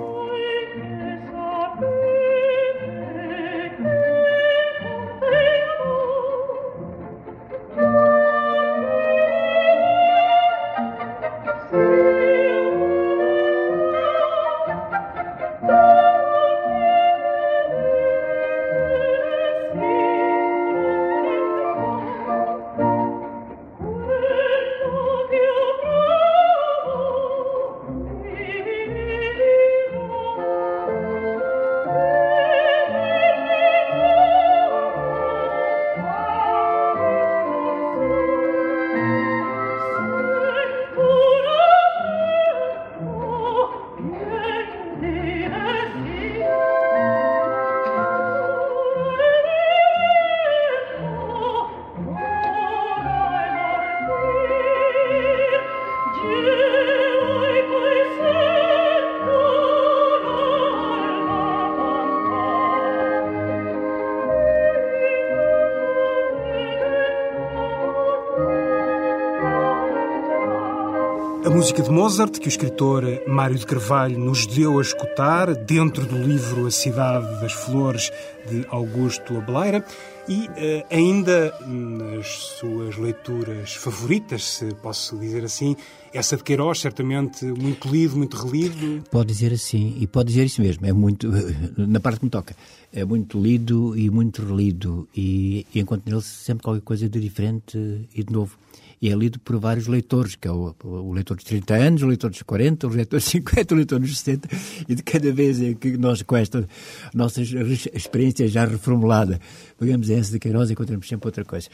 Música 71.64 71.82
de 71.82 71.92
Mozart, 71.92 72.40
que 72.40 72.48
o 72.48 72.50
escritor 72.50 73.06
Mário 73.26 73.58
de 73.58 73.66
Carvalho 73.66 74.20
nos 74.20 74.46
deu 74.46 74.80
a 74.80 74.82
escutar, 74.82 75.56
dentro 75.56 76.06
do 76.06 76.18
livro 76.18 76.68
A 76.68 76.72
Cidade 76.72 77.40
das 77.40 77.54
Flores, 77.54 78.12
de 78.50 78.66
Augusto 78.68 79.38
Abeleira, 79.38 79.86
e 80.28 80.42
uh, 80.42 80.86
ainda 80.92 81.58
nas 81.66 82.28
suas 82.60 82.98
leituras 82.98 83.76
favoritas, 83.76 84.44
se 84.44 84.76
posso 84.76 85.18
dizer 85.18 85.46
assim, 85.46 85.74
essa 86.14 86.36
de 86.36 86.44
Queiroz, 86.44 86.82
certamente 86.82 87.46
muito 87.46 87.88
lido, 87.88 88.18
muito 88.18 88.36
relido. 88.36 89.02
Pode 89.10 89.28
dizer 89.32 89.54
assim, 89.54 89.96
e 90.02 90.06
pode 90.06 90.34
dizer 90.34 90.44
isso 90.44 90.62
mesmo, 90.62 90.86
é 90.86 90.92
muito, 90.92 91.32
na 91.78 92.02
parte 92.02 92.20
que 92.20 92.26
me 92.26 92.30
toca, 92.30 92.54
é 92.92 93.06
muito 93.06 93.40
lido 93.40 93.98
e 93.98 94.10
muito 94.10 94.46
relido, 94.46 95.08
e, 95.16 95.66
e 95.74 95.80
encontro 95.80 96.12
nele 96.12 96.22
sempre 96.24 96.62
qualquer 96.62 96.84
coisa 96.84 97.08
de 97.08 97.22
diferente 97.22 97.78
e 98.14 98.22
de 98.22 98.34
novo 98.34 98.58
e 99.04 99.10
é 99.10 99.16
lido 99.16 99.38
por 99.38 99.60
vários 99.60 99.86
leitores, 99.86 100.38
que 100.38 100.48
é 100.48 100.52
o, 100.52 100.74
o 100.82 101.12
leitor 101.12 101.36
dos 101.36 101.44
30 101.44 101.74
anos, 101.76 102.04
o 102.04 102.08
leitor 102.08 102.30
dos 102.30 102.42
40, 102.42 102.88
o 102.88 102.90
leitor 102.90 103.20
dos 103.20 103.26
50, 103.28 103.74
o 103.74 103.78
leitor 103.78 104.00
dos 104.00 104.18
60, 104.18 104.48
e 104.88 104.96
de 104.96 105.04
cada 105.04 105.30
vez 105.30 105.62
em 105.62 105.74
que 105.74 105.98
nós, 105.98 106.22
com 106.22 106.38
esta 106.38 106.66
nossa 107.14 107.42
experiência 107.42 108.48
já 108.48 108.64
reformulada, 108.64 109.42
pegamos 109.78 110.10
essa 110.10 110.32
de 110.32 110.40
Queiroz 110.40 110.70
e 110.70 110.72
encontramos 110.72 111.06
sempre 111.06 111.28
outra 111.28 111.44
coisa. 111.44 111.68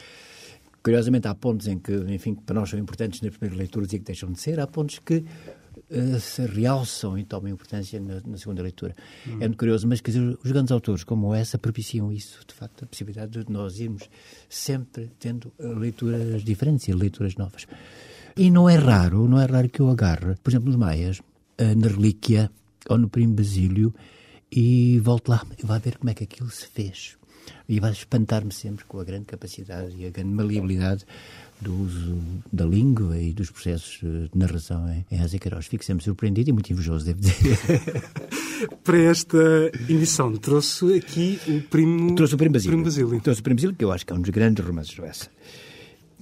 Curiosamente, 0.90 1.28
há 1.28 1.36
pontos 1.36 1.68
em 1.68 1.78
que, 1.78 1.94
enfim, 2.12 2.34
que 2.34 2.42
para 2.42 2.60
nós 2.60 2.68
são 2.68 2.80
importantes 2.80 3.22
nas 3.22 3.30
primeiras 3.38 3.60
leituras 3.60 3.94
e 3.94 4.00
que 4.00 4.06
deixam 4.06 4.32
de 4.32 4.40
ser, 4.40 4.60
há 4.60 4.66
pontos 4.66 4.98
que 4.98 5.18
uh, 5.18 6.20
se 6.20 6.48
realçam 6.48 7.16
e 7.16 7.24
tomam 7.24 7.48
importância 7.48 8.00
na, 8.00 8.20
na 8.26 8.38
segunda 8.38 8.64
leitura. 8.64 8.96
Hum. 9.28 9.34
É 9.34 9.48
muito 9.48 9.58
curioso, 9.60 9.88
mas 9.88 10.02
quer 10.02 10.10
dizer, 10.10 10.40
os 10.44 10.52
grandes 10.52 10.72
autores 10.72 11.04
como 11.04 11.32
essa 11.32 11.60
propiciam 11.60 12.12
isso, 12.12 12.40
de 12.48 12.56
facto, 12.56 12.86
a 12.86 12.88
possibilidade 12.88 13.44
de 13.46 13.52
nós 13.52 13.80
irmos 13.80 14.10
sempre 14.50 15.12
tendo 15.20 15.54
eh, 15.60 15.68
leituras 15.68 16.44
diferentes 16.44 16.88
e 16.88 16.92
leituras 16.92 17.36
novas. 17.36 17.68
E 18.36 18.50
não 18.50 18.68
é 18.68 18.76
raro, 18.76 19.28
não 19.28 19.40
é 19.40 19.46
raro 19.46 19.70
que 19.70 19.82
eu 19.82 19.90
agarre, 19.90 20.38
por 20.42 20.50
exemplo, 20.50 20.70
nos 20.70 20.76
Maias, 20.76 21.20
uh, 21.20 21.24
na 21.78 21.88
Relíquia 21.88 22.50
ou 22.90 22.98
no 22.98 23.08
Primo 23.08 23.36
Basílio 23.36 23.94
e 24.52 25.00
volte 25.02 25.30
lá 25.30 25.46
e 25.56 25.64
vá 25.64 25.78
ver 25.78 26.00
como 26.00 26.10
é 26.10 26.16
que 26.16 26.24
aquilo 26.24 26.50
se 26.50 26.66
fez. 26.66 27.19
E 27.68 27.80
vai 27.80 27.92
espantar-me 27.92 28.52
sempre 28.52 28.86
com 28.86 29.00
a 29.00 29.04
grande 29.04 29.26
capacidade 29.26 29.96
e 29.98 30.06
a 30.06 30.10
grande 30.10 30.32
maleabilidade 30.32 31.06
do 31.62 31.74
uso 31.74 32.18
da 32.52 32.66
língua 32.66 33.18
e 33.18 33.34
dos 33.34 33.52
processos 33.52 34.00
de 34.02 34.30
narração 34.34 34.88
em, 34.92 35.06
em 35.12 35.22
Asa 35.22 35.38
Queiroz. 35.38 35.68
Fico 35.68 35.84
sempre 35.84 36.04
surpreendido 36.04 36.50
e 36.50 36.54
muito 36.54 36.72
invejoso, 36.72 37.06
devo 37.06 37.20
dizer. 37.20 37.58
Para 38.84 38.98
esta 38.98 39.38
emissão, 39.90 40.36
trouxe 40.38 40.94
aqui 40.96 41.40
o 41.48 41.62
Primo, 41.70 42.16
trouxe 42.16 42.36
o 42.36 42.38
Primo 42.38 42.54
Basílio. 42.54 42.72
Primo 42.72 42.86
Basílio. 42.86 43.22
Trouxe 43.22 43.42
o 43.42 43.44
Primo 43.44 43.56
Basílio, 43.58 43.76
que 43.76 43.84
eu 43.84 43.92
acho 43.92 44.06
que 44.06 44.14
é 44.14 44.16
um 44.16 44.22
dos 44.22 44.30
grandes 44.30 44.66
romances 44.66 44.96
do 44.96 45.06
Essa. 45.06 45.30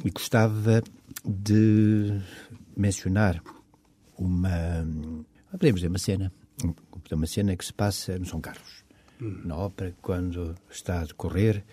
E 0.03 0.09
gostava 0.09 0.83
de 1.25 2.19
mencionar 2.75 3.41
uma, 4.17 4.87
podemos 5.51 5.81
dizer, 5.81 5.89
uma 5.89 5.97
cena, 5.97 6.31
uma 7.11 7.27
cena 7.27 7.55
que 7.55 7.65
se 7.65 7.73
passa 7.73 8.17
no 8.17 8.25
São 8.25 8.39
Carlos, 8.39 8.76
na 9.19 9.55
ópera, 9.55 9.93
quando 10.01 10.55
está 10.69 11.01
a 11.01 11.05
decorrer 11.05 11.63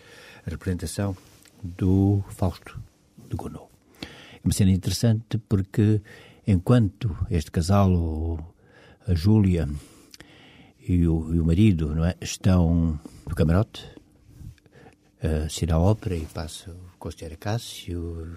a 0.47 0.51
representação 0.51 1.17
do 1.63 2.23
Fausto 2.31 2.81
de 3.29 3.37
Gounod. 3.37 3.67
É 4.03 4.41
uma 4.45 4.53
cena 4.53 4.71
interessante 4.71 5.39
porque 5.39 6.01
enquanto 6.47 7.17
este 7.31 7.51
casal, 7.51 8.55
a 9.07 9.15
Júlia 9.15 9.69
e 10.87 11.07
o, 11.07 11.35
e 11.35 11.41
o 11.41 11.45
marido, 11.45 11.95
não 11.95 12.05
é, 12.05 12.15
estão 12.21 12.99
no 13.27 13.35
camarote, 13.35 13.89
a 15.23 15.47
assistir 15.47 15.73
à 15.73 15.79
ópera 15.79 16.15
e 16.15 16.27
passa 16.27 16.71
o 16.71 16.99
Costeira 16.99 17.37
Cássio 17.37 18.37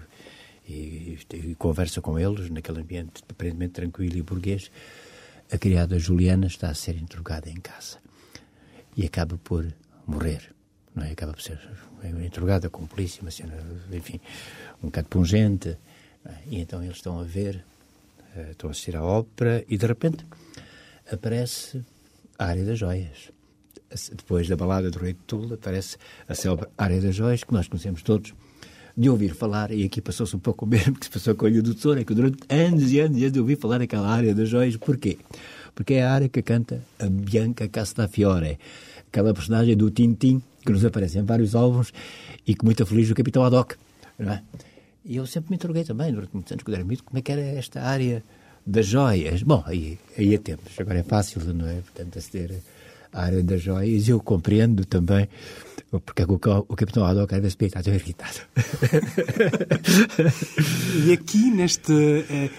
e, 0.66 1.18
e, 1.34 1.54
conversa 1.56 2.00
com 2.00 2.18
eles 2.18 2.48
naquele 2.48 2.80
ambiente 2.80 3.22
aparentemente 3.28 3.74
tranquilo 3.74 4.16
e 4.16 4.22
burguês, 4.22 4.70
a 5.50 5.58
criada 5.58 5.98
Juliana 5.98 6.46
está 6.46 6.70
a 6.70 6.74
ser 6.74 6.96
interrogada 6.96 7.50
em 7.50 7.60
casa 7.60 7.98
e 8.98 9.06
acaba 9.06 9.38
por 9.38 9.64
morrer. 10.04 10.52
Não 10.92 11.04
é? 11.04 11.12
Acaba 11.12 11.32
por 11.32 11.40
ser 11.40 11.60
interrogada 12.24 12.68
com 12.68 12.84
polícia, 12.84 13.22
uma 13.22 13.30
cena, 13.30 13.54
enfim, 13.92 14.20
um 14.82 14.86
bocado 14.86 15.08
pungente. 15.08 15.78
É? 16.24 16.34
E 16.50 16.60
então 16.60 16.82
eles 16.82 16.96
estão 16.96 17.20
a 17.20 17.22
ver, 17.22 17.64
uh, 18.36 18.50
estão 18.50 18.68
a 18.68 18.72
assistir 18.72 18.96
à 18.96 19.02
ópera 19.04 19.64
e 19.68 19.78
de 19.78 19.86
repente 19.86 20.26
aparece 21.10 21.84
a 22.36 22.46
área 22.46 22.64
das 22.64 22.78
joias. 22.78 23.30
Depois 24.16 24.48
da 24.48 24.56
balada 24.56 24.90
do 24.90 24.98
Rei 24.98 25.12
de 25.12 25.20
Tula, 25.20 25.54
aparece 25.54 25.96
a 26.28 26.34
célebre 26.34 26.66
área 26.76 27.00
das 27.00 27.14
joias, 27.14 27.44
que 27.44 27.52
nós 27.54 27.68
conhecemos 27.68 28.02
todos, 28.02 28.34
de 28.94 29.08
ouvir 29.08 29.32
falar, 29.32 29.70
e 29.70 29.84
aqui 29.84 30.00
passou-se 30.00 30.34
um 30.34 30.40
pouco 30.40 30.64
o 30.64 30.68
mesmo 30.68 30.98
que 30.98 31.06
se 31.06 31.10
passou 31.10 31.34
com 31.36 31.46
a 31.46 31.48
Ilha 31.48 31.62
do 31.62 31.72
Tesouro, 31.72 32.00
é 32.00 32.04
que 32.04 32.12
durante 32.12 32.38
anos 32.50 32.90
e 32.90 32.98
anos 32.98 33.16
e 33.16 33.24
anos 33.24 33.36
eu 33.36 33.42
ouvi 33.42 33.54
falar 33.54 33.78
daquela 33.78 34.08
área 34.08 34.34
das 34.34 34.48
joias. 34.48 34.76
Porquê? 34.76 35.16
Porque 35.74 35.94
é 35.94 36.02
a 36.02 36.12
área 36.12 36.28
que 36.28 36.42
canta 36.42 36.82
a 36.98 37.06
Bianca 37.06 37.68
Castafiore, 37.68 38.58
aquela 39.10 39.34
personagem 39.34 39.76
do 39.76 39.90
Tintim, 39.90 40.42
que 40.64 40.72
nos 40.72 40.84
aparece 40.84 41.18
em 41.18 41.24
vários 41.24 41.54
álbuns 41.54 41.92
e 42.46 42.54
que 42.54 42.64
muito 42.64 42.84
feliz 42.86 43.10
o 43.10 43.14
Capitão. 43.14 43.42
Não 44.18 44.32
é? 44.32 44.42
E 45.04 45.16
eu 45.16 45.26
sempre 45.26 45.50
me 45.50 45.56
interroguei 45.56 45.84
também, 45.84 46.12
durante 46.12 46.32
muitos 46.34 46.52
anos, 46.52 46.62
quando 46.62 46.74
era 46.74 46.84
mito, 46.84 47.02
como 47.04 47.18
é 47.18 47.22
que 47.22 47.32
era 47.32 47.40
esta 47.40 47.80
área 47.80 48.22
das 48.66 48.86
joias. 48.86 49.42
Bom, 49.42 49.62
aí, 49.66 49.98
aí 50.16 50.34
é 50.34 50.38
tempos, 50.38 50.78
agora 50.78 50.98
é 50.98 51.02
fácil, 51.02 51.42
não 51.54 51.66
é? 51.66 51.80
Portanto, 51.80 52.18
aceder 52.18 52.60
à 53.12 53.24
área 53.24 53.42
das 53.42 53.62
joias, 53.62 54.08
eu 54.08 54.20
compreendo 54.20 54.84
também 54.84 55.28
porque 55.90 56.22
o, 56.22 56.38
o 56.68 56.76
Capitão 56.76 57.02
Haddock 57.02 57.34
às 57.34 57.40
vezes 57.40 57.56
está 57.58 57.80
irritado. 57.90 58.40
e 61.06 61.12
aqui, 61.12 61.50
nesta 61.50 61.94
eh, 61.94 62.50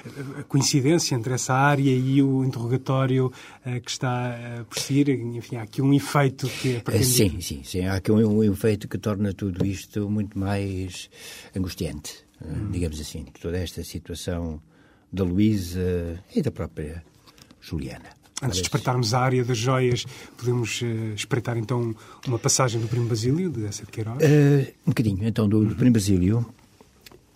coincidência 0.48 1.14
entre 1.14 1.36
essa 1.36 1.54
área 1.54 1.92
e 1.92 2.24
o 2.24 2.44
interrogatório 2.44 3.32
eh, 3.64 3.80
que 3.82 3.92
está 3.92 4.66
por 4.68 4.80
seguir, 4.80 5.10
enfim, 5.10 5.58
há 5.58 5.62
aqui 5.62 5.80
um 5.80 5.94
efeito 5.94 6.48
que 6.48 6.78
é 6.78 6.80
pretendido. 6.80 7.14
Sim, 7.14 7.40
sim, 7.40 7.62
sim. 7.64 7.86
Há 7.86 7.98
aqui 7.98 8.12
um, 8.12 8.40
um 8.40 8.44
efeito 8.44 8.88
que 8.88 8.98
torna 8.98 9.32
tudo 9.32 9.64
isto 9.64 10.10
muito 10.10 10.40
mais 10.40 11.08
angustiante 11.56 12.28
hum. 12.44 12.72
digamos 12.72 13.00
assim, 13.00 13.26
toda 13.40 13.58
esta 13.58 13.84
situação 13.84 14.62
da 15.12 15.24
Luísa 15.24 16.24
e 16.36 16.42
da 16.42 16.52
própria 16.52 17.04
Juliana. 17.60 18.19
Antes 18.42 18.58
de 18.58 18.64
espreitarmos 18.64 19.14
a 19.14 19.20
área 19.20 19.44
das 19.44 19.58
joias, 19.58 20.06
podemos 20.38 20.82
uh, 20.82 21.14
espreitar 21.14 21.58
então 21.58 21.94
uma 22.26 22.40
passagem 22.40 22.80
do 22.80 22.88
Primo 22.88 23.08
Basílio, 23.08 23.50
de 23.50 23.66
Essa 23.66 23.84
de 23.84 23.92
Queiroz? 23.92 24.18
Uh, 24.18 24.72
um 24.88 24.92
bocadinho, 24.92 25.28
então, 25.28 25.48
do, 25.48 25.66
do 25.66 25.76
Primo 25.76 25.92
Basílio, 25.92 26.46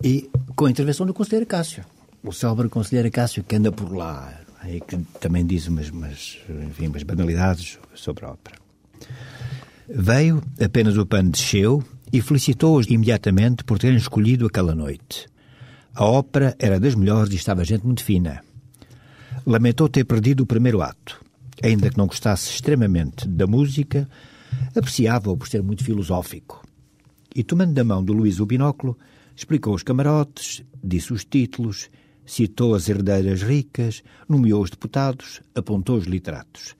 e 0.02 0.30
com 0.56 0.64
a 0.64 0.70
intervenção 0.70 1.04
do 1.04 1.12
Conselheiro 1.12 1.46
Cássio, 1.46 1.84
o 2.22 2.32
célebre 2.32 2.70
Conselheiro 2.70 3.10
Cássio, 3.10 3.44
que 3.44 3.54
anda 3.54 3.70
por 3.70 3.94
lá, 3.94 4.40
e 4.66 4.80
que 4.80 4.96
também 5.20 5.44
diz 5.44 5.68
umas, 5.68 5.90
umas, 5.90 6.38
enfim, 6.48 6.86
umas 6.86 7.02
banalidades 7.02 7.78
sobre 7.94 8.24
a 8.24 8.30
ópera. 8.30 8.56
Veio, 9.86 10.42
apenas 10.58 10.96
o 10.96 11.04
pano 11.04 11.30
desceu, 11.30 11.84
e 12.10 12.22
felicitou-os 12.22 12.86
imediatamente 12.86 13.62
por 13.64 13.78
terem 13.78 13.98
escolhido 13.98 14.46
aquela 14.46 14.74
noite. 14.74 15.26
A 15.94 16.04
ópera 16.04 16.56
era 16.58 16.80
das 16.80 16.94
melhores 16.94 17.32
e 17.32 17.36
estava 17.36 17.64
gente 17.64 17.84
muito 17.84 18.02
fina. 18.02 18.42
Lamentou 19.46 19.90
ter 19.90 20.04
perdido 20.04 20.42
o 20.42 20.46
primeiro 20.46 20.80
ato. 20.80 21.22
Ainda 21.62 21.90
que 21.90 21.98
não 21.98 22.06
gostasse 22.06 22.50
extremamente 22.50 23.28
da 23.28 23.46
música, 23.46 24.08
apreciava-o 24.74 25.36
por 25.36 25.46
ser 25.48 25.62
muito 25.62 25.84
filosófico. 25.84 26.66
E, 27.34 27.44
tomando 27.44 27.74
da 27.74 27.84
mão 27.84 28.02
de 28.02 28.10
Luís 28.10 28.40
o 28.40 28.46
binóculo, 28.46 28.98
explicou 29.36 29.74
os 29.74 29.82
camarotes, 29.82 30.64
disse 30.82 31.12
os 31.12 31.26
títulos, 31.26 31.90
citou 32.24 32.74
as 32.74 32.88
herdeiras 32.88 33.42
ricas, 33.42 34.02
nomeou 34.26 34.62
os 34.62 34.70
deputados, 34.70 35.42
apontou 35.54 35.98
os 35.98 36.06
literatos. 36.06 36.74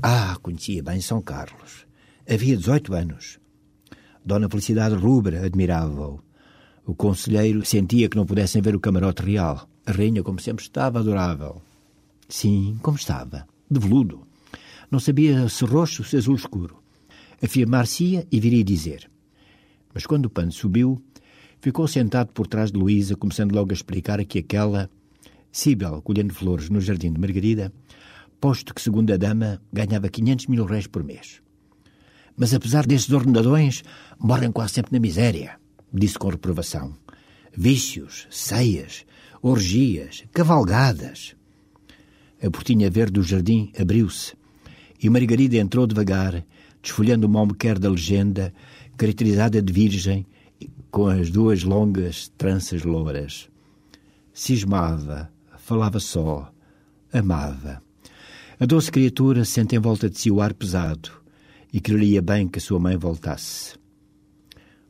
Ah, 0.00 0.36
conhecia 0.40 0.84
bem 0.84 1.00
São 1.00 1.20
Carlos. 1.20 1.86
Havia 2.28 2.56
18 2.56 2.94
anos. 2.94 3.40
Dona 4.24 4.48
Felicidade 4.48 4.94
rubra 4.94 5.44
admirava-o. 5.44 6.20
O 6.84 6.94
conselheiro 6.94 7.64
sentia 7.64 8.08
que 8.08 8.16
não 8.16 8.26
pudessem 8.26 8.62
ver 8.62 8.76
o 8.76 8.80
camarote 8.80 9.22
real. 9.22 9.68
A 9.84 9.90
rainha, 9.90 10.22
como 10.22 10.40
sempre, 10.40 10.64
estava 10.64 11.00
adorável. 11.00 11.65
Sim, 12.28 12.78
como 12.82 12.96
estava. 12.96 13.46
De 13.70 13.78
veludo. 13.78 14.26
Não 14.90 15.00
sabia 15.00 15.48
se 15.48 15.64
roxo, 15.64 16.04
se 16.04 16.16
azul 16.16 16.34
escuro. 16.34 16.82
Afirmar-se-ia 17.42 18.26
e 18.30 18.40
viria 18.40 18.64
dizer. 18.64 19.10
Mas 19.92 20.06
quando 20.06 20.26
o 20.26 20.30
pano 20.30 20.52
subiu, 20.52 21.02
ficou 21.60 21.86
sentado 21.88 22.32
por 22.32 22.46
trás 22.46 22.70
de 22.70 22.78
Luísa, 22.78 23.16
começando 23.16 23.54
logo 23.54 23.70
a 23.70 23.74
explicar 23.74 24.24
que 24.24 24.38
aquela, 24.38 24.90
Cíbel, 25.52 26.02
colhendo 26.02 26.34
flores 26.34 26.68
no 26.68 26.80
jardim 26.80 27.12
de 27.12 27.20
Margarida, 27.20 27.72
posto 28.40 28.74
que, 28.74 28.80
segundo 28.80 29.12
a 29.12 29.16
dama, 29.16 29.60
ganhava 29.72 30.08
500 30.08 30.46
mil 30.46 30.64
réis 30.64 30.86
por 30.86 31.02
mês. 31.02 31.40
Mas 32.36 32.52
apesar 32.52 32.86
desses 32.86 33.10
ordenadões, 33.10 33.82
morrem 34.18 34.52
quase 34.52 34.74
sempre 34.74 34.92
na 34.92 35.00
miséria, 35.00 35.58
disse 35.92 36.18
com 36.18 36.28
reprovação. 36.28 36.94
Vícios, 37.56 38.26
ceias, 38.30 39.06
orgias, 39.40 40.24
cavalgadas. 40.32 41.35
A 42.42 42.50
portinha 42.50 42.90
verde 42.90 43.12
do 43.12 43.22
jardim 43.22 43.72
abriu-se 43.78 44.34
e 45.02 45.08
Margarida 45.08 45.56
entrou 45.56 45.86
devagar, 45.86 46.44
desfolhando 46.82 47.26
uma 47.26 47.40
almequer 47.40 47.78
da 47.78 47.90
legenda, 47.90 48.52
caracterizada 48.96 49.60
de 49.60 49.72
virgem, 49.72 50.26
com 50.90 51.06
as 51.06 51.30
duas 51.30 51.62
longas 51.62 52.28
tranças 52.36 52.82
louras. 52.82 53.48
Cismava, 54.32 55.30
falava 55.58 56.00
só, 56.00 56.50
amava. 57.12 57.82
A 58.58 58.64
doce 58.64 58.90
criatura 58.90 59.44
sente 59.44 59.76
em 59.76 59.78
volta 59.78 60.08
de 60.08 60.18
si 60.18 60.30
o 60.30 60.40
ar 60.40 60.54
pesado 60.54 61.10
e 61.72 61.80
queria 61.80 62.22
bem 62.22 62.48
que 62.48 62.58
a 62.58 62.62
sua 62.62 62.78
mãe 62.78 62.96
voltasse. 62.96 63.76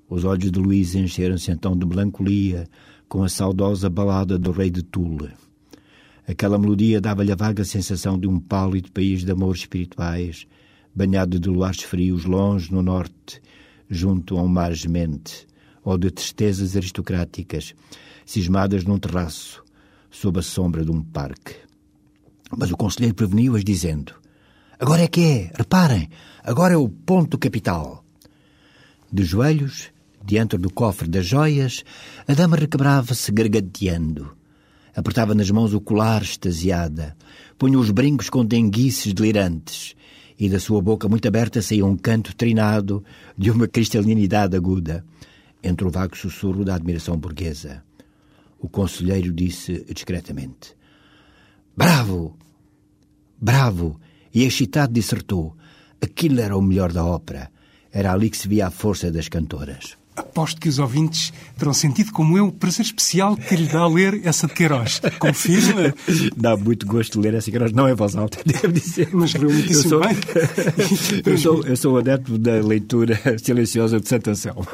Os 0.08 0.24
olhos 0.24 0.52
de 0.52 0.58
Luís 0.58 0.94
encheram-se 0.94 1.50
então 1.50 1.76
de 1.76 1.84
melancolia 1.84 2.68
com 3.08 3.24
a 3.24 3.28
saudosa 3.28 3.90
balada 3.90 4.38
do 4.38 4.52
rei 4.52 4.70
de 4.70 4.82
Tule. 4.82 5.30
Aquela 6.28 6.58
melodia 6.58 7.00
dava-lhe 7.00 7.30
a 7.30 7.36
vaga 7.36 7.64
sensação 7.64 8.18
de 8.18 8.26
um 8.26 8.40
pálido 8.40 8.90
país 8.90 9.24
de 9.24 9.30
amores 9.30 9.60
espirituais, 9.60 10.46
banhado 10.92 11.38
de 11.38 11.48
luares 11.48 11.82
frios 11.82 12.24
longe 12.24 12.72
no 12.72 12.82
norte, 12.82 13.40
junto 13.88 14.36
a 14.36 14.42
um 14.42 14.48
mar 14.48 14.74
gemente, 14.74 15.46
ou 15.84 15.96
de 15.96 16.10
tristezas 16.10 16.76
aristocráticas, 16.76 17.74
cismadas 18.24 18.82
num 18.84 18.98
terraço, 18.98 19.62
sob 20.10 20.40
a 20.40 20.42
sombra 20.42 20.84
de 20.84 20.90
um 20.90 21.00
parque. 21.00 21.54
Mas 22.56 22.72
o 22.72 22.76
conselheiro 22.76 23.14
preveniu-as, 23.14 23.62
dizendo: 23.62 24.12
Agora 24.80 25.02
é 25.02 25.08
que 25.08 25.20
é, 25.20 25.52
reparem, 25.56 26.08
agora 26.42 26.74
é 26.74 26.76
o 26.76 26.88
ponto 26.88 27.38
capital. 27.38 28.04
De 29.12 29.22
joelhos, 29.22 29.90
diante 30.24 30.58
do 30.58 30.70
cofre 30.70 31.08
das 31.08 31.24
joias, 31.24 31.84
a 32.26 32.34
dama 32.34 32.56
requebrava-se 32.56 33.30
gargateando. 33.30 34.36
Apertava 34.96 35.34
nas 35.34 35.50
mãos 35.50 35.74
o 35.74 35.80
colar 35.80 36.22
extasiada, 36.22 37.14
punha 37.58 37.78
os 37.78 37.90
brincos 37.90 38.30
com 38.30 38.42
denguices 38.42 39.12
delirantes, 39.12 39.94
e 40.38 40.48
da 40.48 40.58
sua 40.58 40.80
boca 40.80 41.06
muito 41.06 41.28
aberta 41.28 41.60
saía 41.60 41.84
um 41.84 41.98
canto 41.98 42.34
trinado 42.34 43.04
de 43.36 43.50
uma 43.50 43.68
cristalinidade 43.68 44.56
aguda, 44.56 45.04
entre 45.62 45.86
o 45.86 45.90
vago 45.90 46.16
sussurro 46.16 46.64
da 46.64 46.74
admiração 46.74 47.18
burguesa. 47.18 47.84
O 48.58 48.70
conselheiro 48.70 49.34
disse 49.34 49.84
discretamente: 49.92 50.74
Bravo! 51.76 52.34
Bravo! 53.38 54.00
E 54.32 54.44
excitado 54.44 54.94
dissertou: 54.94 55.54
Aquilo 56.00 56.40
era 56.40 56.56
o 56.56 56.62
melhor 56.62 56.90
da 56.90 57.04
ópera. 57.04 57.50
Era 57.92 58.14
ali 58.14 58.30
que 58.30 58.36
se 58.36 58.48
via 58.48 58.68
a 58.68 58.70
força 58.70 59.10
das 59.10 59.28
cantoras. 59.28 59.96
Aposto 60.16 60.60
que 60.60 60.68
os 60.68 60.78
ouvintes 60.78 61.32
terão 61.58 61.74
sentido, 61.74 62.12
como 62.12 62.36
eu, 62.38 62.46
o 62.46 62.52
prazer 62.52 62.86
especial 62.86 63.36
que 63.36 63.54
lhe 63.54 63.66
dá 63.66 63.86
ler 63.86 64.20
essa 64.24 64.46
de 64.46 64.54
Queiroz. 64.54 65.00
Confirma? 65.18 65.94
Dá 66.36 66.56
muito 66.56 66.86
gosto 66.86 67.20
de 67.20 67.26
ler 67.26 67.34
essa 67.36 67.46
de 67.46 67.50
Queiroz. 67.52 67.72
Não 67.72 67.86
é 67.86 67.94
voz 67.94 68.16
alta, 68.16 68.38
devo 68.44 68.72
dizer. 68.72 69.08
Mas 69.12 69.34
leu 69.34 69.50
muitíssimo 69.50 69.84
eu 69.84 69.88
sou, 69.88 70.00
bem. 70.00 70.16
eu, 71.24 71.38
sou, 71.38 71.66
eu 71.66 71.76
sou 71.76 71.98
adepto 71.98 72.38
da 72.38 72.52
leitura 72.52 73.20
silenciosa 73.42 74.00
de 74.00 74.08
Santo 74.08 74.30
Anselmo. 74.30 74.66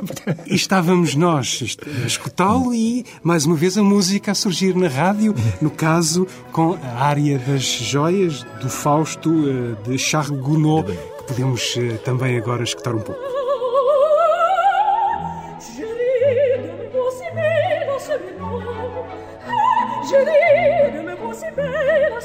E 0.46 0.55
estávamos 0.55 1.14
nós 1.14 1.76
a 2.02 2.07
escutá-lo 2.07 2.72
e, 2.74 3.05
mais 3.22 3.44
uma 3.44 3.57
vez, 3.57 3.76
a 3.76 3.83
música 3.83 4.33
a 4.33 4.35
surgir 4.35 4.74
na 4.76 4.88
rádio, 4.88 5.35
no 5.61 5.70
caso, 5.70 6.26
com 6.52 6.74
a 6.83 7.05
área 7.05 7.38
das 7.38 7.62
joias 7.62 8.44
do 8.61 8.68
Fausto 8.68 9.31
eh, 9.48 9.88
de 9.88 9.98
Charles 9.98 10.40
Gounod, 10.40 10.87
que 11.18 11.24
podemos 11.24 11.74
eh, 11.76 11.96
também 12.05 12.37
agora 12.37 12.62
escutar 12.62 12.94
um 12.94 13.00
pouco. 13.00 13.41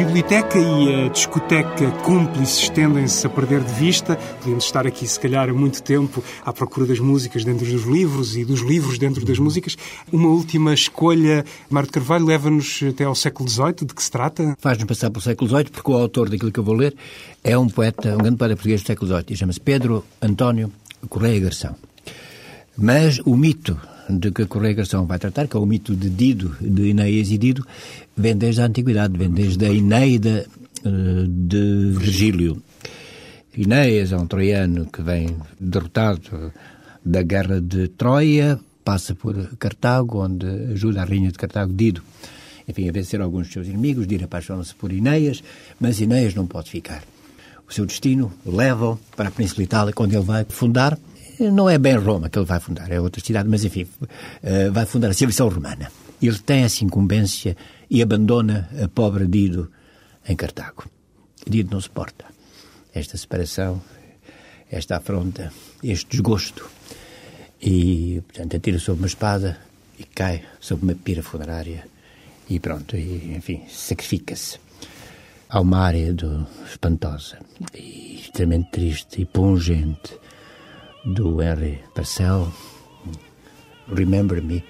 biblioteca 0.05 0.59
e 0.59 1.05
a 1.05 1.07
discoteca 1.07 1.89
cúmplice 2.03 2.63
estendem-se 2.63 3.25
a 3.25 3.29
perder 3.29 3.63
de 3.63 3.73
vista. 3.73 4.17
Podíamos 4.39 4.65
estar 4.65 4.85
aqui, 4.85 5.07
se 5.07 5.17
calhar, 5.17 5.49
há 5.49 5.53
muito 5.53 5.81
tempo 5.81 6.21
à 6.45 6.51
procura 6.51 6.85
das 6.85 6.99
músicas 6.99 7.45
dentro 7.45 7.65
dos 7.65 7.83
livros 7.83 8.35
e 8.35 8.43
dos 8.43 8.59
livros 8.59 8.97
dentro 8.97 9.23
das 9.25 9.39
músicas. 9.39 9.77
Uma 10.11 10.27
última 10.27 10.73
escolha, 10.73 11.45
Mário 11.69 11.89
Carvalho, 11.89 12.25
leva-nos 12.25 12.81
até 12.83 13.05
ao 13.05 13.15
século 13.15 13.47
XVIII. 13.47 13.85
De 13.85 13.93
que 13.93 14.03
se 14.03 14.11
trata? 14.11 14.57
Faz-nos 14.59 14.85
passar 14.85 15.09
pelo 15.09 15.21
século 15.21 15.49
XVIII, 15.49 15.69
porque 15.71 15.91
o 15.91 15.95
autor 15.95 16.29
daquilo 16.29 16.51
que 16.51 16.59
eu 16.59 16.63
vou 16.63 16.75
ler 16.75 16.93
é 17.41 17.57
um 17.57 17.69
poeta, 17.69 18.13
um 18.13 18.17
grande 18.17 18.37
poeta 18.37 18.55
português 18.55 18.81
do 18.81 18.87
século 18.87 19.09
XVIII. 19.09 19.37
Chama-se 19.37 19.61
Pedro 19.61 20.03
António 20.21 20.71
Correia 21.07 21.39
Garção. 21.39 21.75
Mas 22.77 23.19
o 23.25 23.37
mito 23.37 23.79
de 24.09 24.31
que 24.31 24.43
a 24.43 24.47
Correia 24.47 24.75
Garção 24.75 25.05
vai 25.05 25.19
tratar, 25.19 25.47
que 25.47 25.55
é 25.55 25.59
o 25.59 25.65
mito 25.65 25.95
de 25.95 26.09
Dido, 26.09 26.55
de 26.59 26.89
Ineias 26.89 27.31
e 27.31 27.37
Dido, 27.37 27.65
vem 28.15 28.35
desde 28.35 28.61
a 28.61 28.65
Antiguidade, 28.65 29.17
vem 29.17 29.29
desde 29.29 29.65
a 29.65 29.69
Ineida 29.69 30.45
eh, 30.83 31.25
de 31.27 31.93
Virgílio. 31.97 32.61
Ineias 33.55 34.11
é 34.11 34.17
um 34.17 34.27
troiano 34.27 34.87
que 34.87 35.01
vem 35.01 35.35
derrotado 35.59 36.51
da 37.05 37.21
guerra 37.21 37.61
de 37.61 37.87
Troia, 37.89 38.59
passa 38.83 39.15
por 39.15 39.35
Cartago, 39.57 40.23
onde 40.23 40.47
ajuda 40.73 41.01
a 41.01 41.05
rainha 41.05 41.31
de 41.31 41.37
Cartago, 41.37 41.71
Dido, 41.73 42.01
enfim, 42.67 42.89
a 42.89 42.91
vencer 42.91 43.21
alguns 43.21 43.43
dos 43.43 43.53
seus 43.53 43.67
inimigos. 43.67 44.07
Dido 44.07 44.25
apaixona-se 44.25 44.73
por 44.75 44.91
Ineias, 44.91 45.43
mas 45.79 46.01
Ineias 46.01 46.33
não 46.33 46.47
pode 46.47 46.69
ficar. 46.69 47.03
O 47.67 47.73
seu 47.73 47.85
destino 47.85 48.31
leva-o 48.45 48.99
para 49.15 49.29
a 49.29 49.31
Península 49.31 49.63
Itália, 49.63 49.93
onde 49.97 50.15
ele 50.15 50.25
vai 50.25 50.45
fundar 50.49 50.97
não 51.51 51.69
é 51.69 51.77
bem 51.77 51.95
Roma 51.95 52.29
que 52.29 52.37
ele 52.37 52.45
vai 52.45 52.59
fundar, 52.59 52.91
é 52.91 52.99
outra 52.99 53.23
cidade, 53.23 53.49
mas 53.49 53.63
enfim, 53.63 53.87
eh, 54.41 54.69
vai 54.69 54.85
fundar 54.85 55.09
a 55.09 55.13
civilização 55.13 55.49
romana. 55.49 55.91
Ele 56.21 56.39
tem 56.39 56.63
essa 56.63 56.83
incumbência 56.83 57.57
e 57.89 58.01
abandona 58.01 58.69
a 58.81 58.87
pobre 58.87 59.27
Dido 59.27 59.69
em 60.27 60.35
Cartago. 60.35 60.85
Dido 61.47 61.71
não 61.71 61.81
suporta 61.81 62.25
esta 62.93 63.17
separação, 63.17 63.81
esta 64.71 64.97
afronta, 64.97 65.51
este 65.83 66.11
desgosto. 66.11 66.69
E, 67.61 68.21
portanto, 68.27 68.57
atira 68.57 68.79
sobre 68.79 69.01
uma 69.01 69.07
espada 69.07 69.57
e 69.97 70.03
cai 70.03 70.43
sobre 70.59 70.85
uma 70.85 70.95
pira 70.95 71.23
funerária 71.23 71.85
e 72.49 72.59
pronto, 72.59 72.95
e, 72.95 73.35
enfim, 73.35 73.63
sacrifica-se. 73.69 74.59
Há 75.49 75.61
uma 75.61 75.79
área 75.79 76.13
do, 76.13 76.47
espantosa 76.65 77.37
e 77.73 78.15
extremamente 78.15 78.71
triste 78.71 79.21
e 79.21 79.25
pungente 79.25 80.22
do 81.05 81.41
Henry 81.41 81.79
Purcell, 81.93 82.47
Remember 83.87 84.41
Me, 84.41 84.63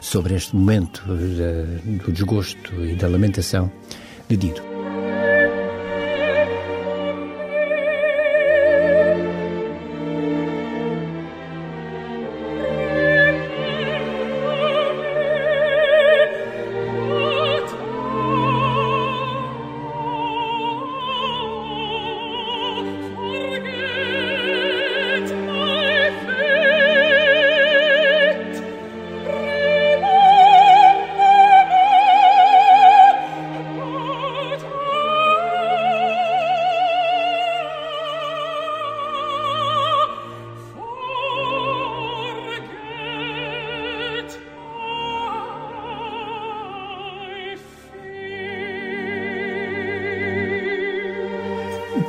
sobre 0.00 0.34
este 0.34 0.54
momento 0.54 1.02
do 1.06 2.12
desgosto 2.12 2.74
e 2.84 2.94
da 2.94 3.08
lamentação 3.08 3.70
de 4.28 4.36
Dido. 4.36 4.71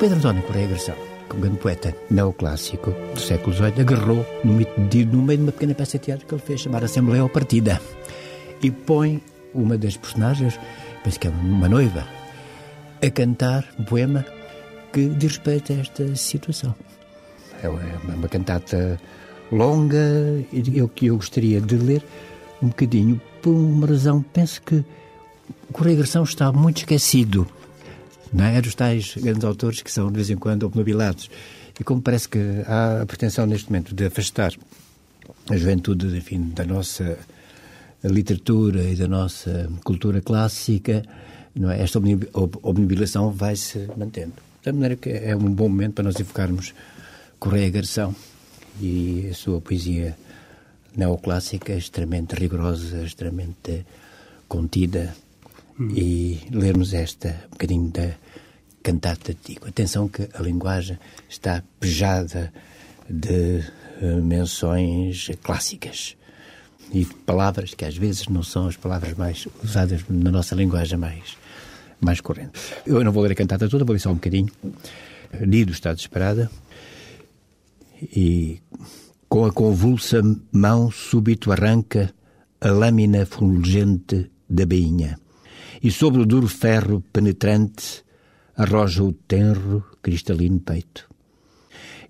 Pedro 0.03 0.17
António 0.17 0.43
Correia 0.43 0.67
um 1.33 1.39
grande 1.39 1.59
poeta 1.59 1.95
neoclássico 2.11 2.91
do 3.13 3.19
século 3.21 3.55
XVIII, 3.55 3.79
agarrou 3.79 4.25
no 4.43 4.57
de 4.89 5.05
no 5.05 5.21
meio 5.21 5.37
de 5.37 5.43
uma 5.45 5.51
pequena 5.53 5.73
peça 5.73 5.97
de 5.97 6.03
teatro 6.03 6.27
que 6.27 6.33
ele 6.33 6.41
fez 6.41 6.59
chamar 6.59 6.83
Assembleia 6.83 7.23
ou 7.23 7.29
Partida 7.29 7.81
e 8.61 8.69
põe 8.69 9.23
uma 9.53 9.77
das 9.77 9.95
personagens, 9.95 10.59
penso 11.05 11.17
que 11.17 11.27
é 11.27 11.29
uma 11.29 11.69
noiva, 11.69 12.05
a 13.01 13.09
cantar 13.11 13.65
um 13.79 13.85
poema 13.85 14.25
que 14.91 15.07
diz 15.07 15.37
respeito 15.37 15.71
a 15.71 15.77
esta 15.77 16.13
situação. 16.17 16.75
É 17.63 17.69
uma 17.69 18.27
cantata 18.27 18.99
longa 19.53 20.43
e 20.51 20.77
eu 20.79 20.89
que 20.89 21.05
eu 21.05 21.15
gostaria 21.15 21.61
de 21.61 21.77
ler 21.77 22.03
um 22.61 22.67
bocadinho 22.67 23.21
por 23.41 23.51
uma 23.51 23.87
razão. 23.87 24.21
Penso 24.33 24.61
que 24.63 24.83
o 25.69 25.71
Correia 25.71 25.95
Garção 25.95 26.23
está 26.23 26.51
muito 26.51 26.79
esquecido. 26.79 27.47
Não 28.33 28.45
é? 28.45 28.57
é 28.57 28.61
dos 28.61 28.75
tais 28.75 29.15
grandes 29.15 29.43
autores 29.43 29.81
que 29.81 29.91
são 29.91 30.09
de 30.09 30.15
vez 30.15 30.29
em 30.29 30.35
quando 30.35 30.63
obnubilados. 30.63 31.29
E 31.79 31.83
como 31.83 32.01
parece 32.01 32.27
que 32.27 32.39
há 32.67 33.01
a 33.01 33.05
pretensão 33.05 33.45
neste 33.45 33.69
momento 33.69 33.93
de 33.93 34.05
afastar 34.05 34.53
a 35.49 35.57
juventude 35.57 36.17
enfim, 36.17 36.51
da 36.53 36.65
nossa 36.65 37.17
literatura 38.03 38.83
e 38.83 38.95
da 38.95 39.07
nossa 39.07 39.69
cultura 39.83 40.21
clássica, 40.21 41.03
não 41.55 41.71
é? 41.71 41.81
esta 41.81 41.99
obnubilação 41.99 43.31
vai 43.31 43.55
se 43.55 43.87
mantendo. 43.95 44.33
De 44.63 44.71
maneira 44.71 44.95
que 44.95 45.09
é 45.09 45.35
um 45.35 45.53
bom 45.53 45.69
momento 45.69 45.95
para 45.95 46.05
nós 46.05 46.19
invocarmos 46.19 46.73
Correia 47.39 47.69
Garção 47.69 48.15
e 48.81 49.27
a 49.29 49.33
sua 49.33 49.61
poesia 49.61 50.17
neoclássica 50.95 51.73
extremamente 51.73 52.35
rigorosa, 52.35 53.03
extremamente 53.03 53.85
contida 54.47 55.15
hum. 55.79 55.89
e 55.95 56.41
lermos 56.51 56.93
esta 56.93 57.29
um 57.47 57.51
bocadinho 57.51 57.89
da 57.89 58.11
cantata 58.81 59.33
de 59.33 59.39
Tico. 59.39 59.67
Atenção 59.67 60.07
que 60.07 60.27
a 60.33 60.41
linguagem 60.41 60.97
está 61.29 61.63
pejada 61.79 62.51
de 63.09 63.63
uh, 64.01 64.21
menções 64.21 65.29
clássicas 65.41 66.15
e 66.91 67.05
palavras 67.05 67.73
que 67.73 67.85
às 67.85 67.95
vezes 67.95 68.27
não 68.27 68.43
são 68.43 68.67
as 68.67 68.75
palavras 68.75 69.13
mais 69.17 69.47
usadas 69.63 70.03
na 70.09 70.31
nossa 70.31 70.53
linguagem 70.55 70.97
mais 70.97 71.37
mais 72.01 72.19
corrente. 72.19 72.51
Eu 72.85 73.01
não 73.03 73.13
vou 73.13 73.23
ler 73.23 73.31
a 73.31 73.35
cantata 73.35 73.69
toda, 73.69 73.85
vou 73.85 73.93
ler 73.93 73.99
só 73.99 74.11
um 74.11 74.15
bocadinho. 74.15 74.51
Lido 75.39 75.71
está 75.71 75.93
desesperada 75.93 76.51
e 78.01 78.59
com 79.29 79.45
a 79.45 79.53
convulsa 79.53 80.21
mão 80.51 80.91
súbito 80.91 81.51
arranca 81.51 82.13
a 82.59 82.69
lâmina 82.69 83.25
fulgente 83.25 84.29
da 84.49 84.65
bainha 84.65 85.17
e 85.83 85.91
sobre 85.91 86.21
o 86.21 86.25
duro 86.25 86.47
ferro 86.47 87.03
penetrante 87.11 88.05
arroja 88.55 89.03
o 89.03 89.11
tenro 89.11 89.83
cristalino 90.01 90.59
peito. 90.59 91.09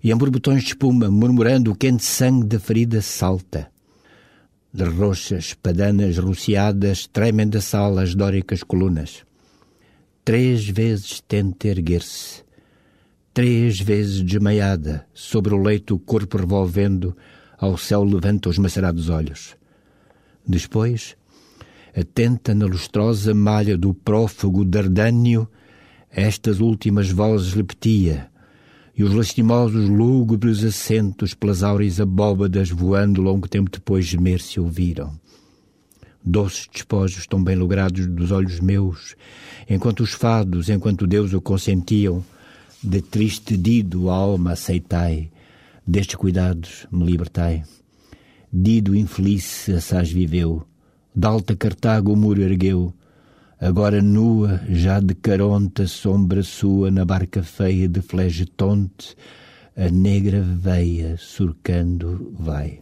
E 0.02 0.12
em 0.12 0.16
borbotões 0.16 0.62
de 0.62 0.68
espuma, 0.68 1.10
murmurando 1.10 1.72
o 1.72 1.74
quente 1.74 2.04
sangue 2.04 2.46
da 2.46 2.60
ferida 2.60 3.02
salta. 3.02 3.68
De 4.72 4.84
roxas 4.84 5.54
padanas 5.54 6.18
rociadas 6.18 7.08
tremem 7.08 7.48
da 7.48 7.60
sala 7.60 8.02
as 8.02 8.14
dóricas 8.14 8.62
colunas. 8.62 9.24
Três 10.24 10.68
vezes 10.68 11.20
tenta 11.26 11.68
erguer-se. 11.68 12.44
Três 13.32 13.80
vezes 13.80 14.22
desmaiada, 14.22 15.04
sobre 15.12 15.52
o 15.52 15.60
leito 15.60 15.96
o 15.96 15.98
corpo 15.98 16.36
revolvendo, 16.38 17.16
ao 17.58 17.76
céu 17.76 18.04
levanta 18.04 18.48
os 18.48 18.58
macerados 18.58 19.08
olhos. 19.08 19.56
Depois, 20.46 21.16
atenta 21.96 22.54
na 22.54 22.66
lustrosa 22.66 23.34
malha 23.34 23.76
do 23.76 23.94
prófugo 23.94 24.64
Dardânio, 24.64 25.48
estas 26.10 26.60
últimas 26.60 27.10
vozes 27.10 27.52
repetia, 27.52 28.28
e 28.96 29.02
os 29.02 29.12
lastimosos 29.12 29.88
lúgubres 29.88 30.62
assentos 30.62 31.34
pelas 31.34 31.62
áureas 31.62 32.00
abóbadas 32.00 32.70
voando 32.70 33.20
longo 33.20 33.48
tempo 33.48 33.70
depois 33.70 34.06
gemer 34.06 34.40
se 34.40 34.60
ouviram 34.60 35.18
doces 36.24 36.68
despojos 36.72 37.26
tão 37.26 37.42
bem 37.42 37.54
logrados 37.54 38.06
dos 38.06 38.30
olhos 38.30 38.58
meus, 38.58 39.14
enquanto 39.68 40.00
os 40.00 40.12
fados, 40.12 40.70
enquanto 40.70 41.06
Deus 41.06 41.34
o 41.34 41.40
consentiam, 41.40 42.24
de 42.82 43.02
triste 43.02 43.56
dido 43.56 44.08
alma 44.08 44.52
aceitai, 44.52 45.30
destes 45.86 46.16
cuidados 46.16 46.86
me 46.90 47.04
libertai. 47.04 47.62
Dido 48.50 48.96
infeliz 48.96 49.68
assaz 49.68 50.10
viveu, 50.10 50.64
de 51.14 51.28
alta 51.28 51.54
Cartago 51.54 52.12
o 52.12 52.16
muro 52.16 52.42
ergueu, 52.42 52.92
agora 53.60 54.02
nua, 54.02 54.60
já 54.68 54.98
de 54.98 55.14
caronta 55.14 55.86
sombra 55.86 56.42
sua 56.42 56.90
na 56.90 57.04
barca 57.04 57.42
feia 57.42 57.88
de 57.88 58.02
flegetonte, 58.02 59.14
a 59.76 59.88
negra 59.90 60.42
veia 60.42 61.16
surcando 61.16 62.34
vai. 62.36 62.80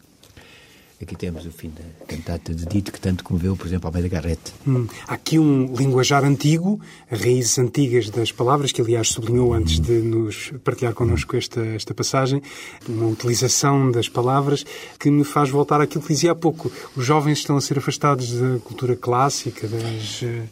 Aqui 1.03 1.17
temos 1.17 1.45
o 1.45 1.51
fim 1.51 1.69
da 1.71 2.07
cantata 2.07 2.55
de 2.55 2.65
Dito, 2.65 2.93
que 2.93 3.01
tanto 3.01 3.25
comoveu, 3.25 3.57
por 3.57 3.67
exemplo, 3.67 3.88
Almeida 3.88 4.09
Garrett. 4.09 4.41
Hum, 4.65 4.87
há 5.09 5.15
aqui 5.15 5.37
um 5.37 5.75
linguajar 5.75 6.25
antigo, 6.25 6.81
raízes 7.11 7.59
antigas 7.59 8.09
das 8.09 8.31
palavras, 8.31 8.71
que 8.71 8.81
aliás 8.81 9.09
sublinhou 9.09 9.53
antes 9.53 9.81
de 9.81 9.95
nos 9.95 10.53
partilhar 10.62 10.95
connosco 10.95 11.37
esta, 11.37 11.61
esta 11.61 11.93
passagem, 11.93 12.41
uma 12.88 13.07
utilização 13.07 13.91
das 13.91 14.09
palavras 14.09 14.65
que 14.97 15.11
me 15.11 15.25
faz 15.25 15.51
voltar 15.51 15.81
àquilo 15.81 16.03
que 16.03 16.12
dizia 16.12 16.31
há 16.31 16.35
pouco. 16.37 16.71
Os 16.95 17.05
jovens 17.05 17.38
estão 17.38 17.57
a 17.57 17.61
ser 17.61 17.79
afastados 17.79 18.33
da 18.38 18.61
cultura 18.61 18.95
clássica, 18.95 19.67
das... 19.67 20.23
Eh, 20.23 20.45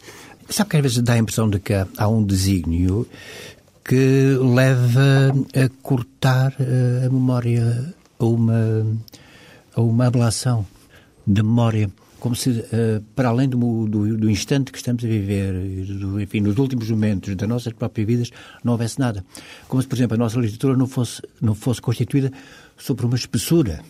Sabe 0.49 0.69
que 0.71 0.75
às 0.75 0.83
vezes 0.83 1.01
dá 1.01 1.13
a 1.13 1.17
impressão 1.17 1.49
de 1.49 1.59
que 1.61 1.73
há 1.73 2.07
um 2.09 2.21
desígnio 2.21 3.07
que 3.85 4.37
leva 4.37 5.33
a 5.55 5.69
cortar 5.81 6.53
eh, 6.59 7.05
a 7.05 7.09
memória 7.09 7.95
a 8.19 8.25
uma 8.25 8.85
a 9.75 9.81
uma 9.81 10.07
ablação 10.07 10.65
da 11.25 11.43
memória, 11.43 11.89
como 12.19 12.35
se, 12.35 12.49
uh, 12.49 13.01
para 13.15 13.29
além 13.29 13.47
do, 13.49 13.87
do, 13.87 14.17
do, 14.17 14.29
instante 14.29 14.71
que 14.71 14.77
estamos 14.77 15.03
a 15.03 15.07
viver, 15.07 15.53
do, 15.85 16.21
enfim, 16.21 16.41
nos 16.41 16.57
últimos 16.57 16.89
momentos 16.89 17.35
das 17.35 17.47
nossas 17.47 17.73
próprias 17.73 18.07
vidas, 18.07 18.31
não 18.63 18.73
houvesse 18.73 18.99
nada. 18.99 19.23
Como 19.67 19.81
se, 19.81 19.87
por 19.87 19.95
exemplo, 19.95 20.15
a 20.15 20.17
nossa 20.17 20.39
literatura 20.39 20.77
não 20.77 20.87
fosse, 20.87 21.21
não 21.41 21.55
fosse 21.55 21.81
constituída 21.81 22.31
sobre 22.77 23.05
uma 23.05 23.15
espessura. 23.15 23.81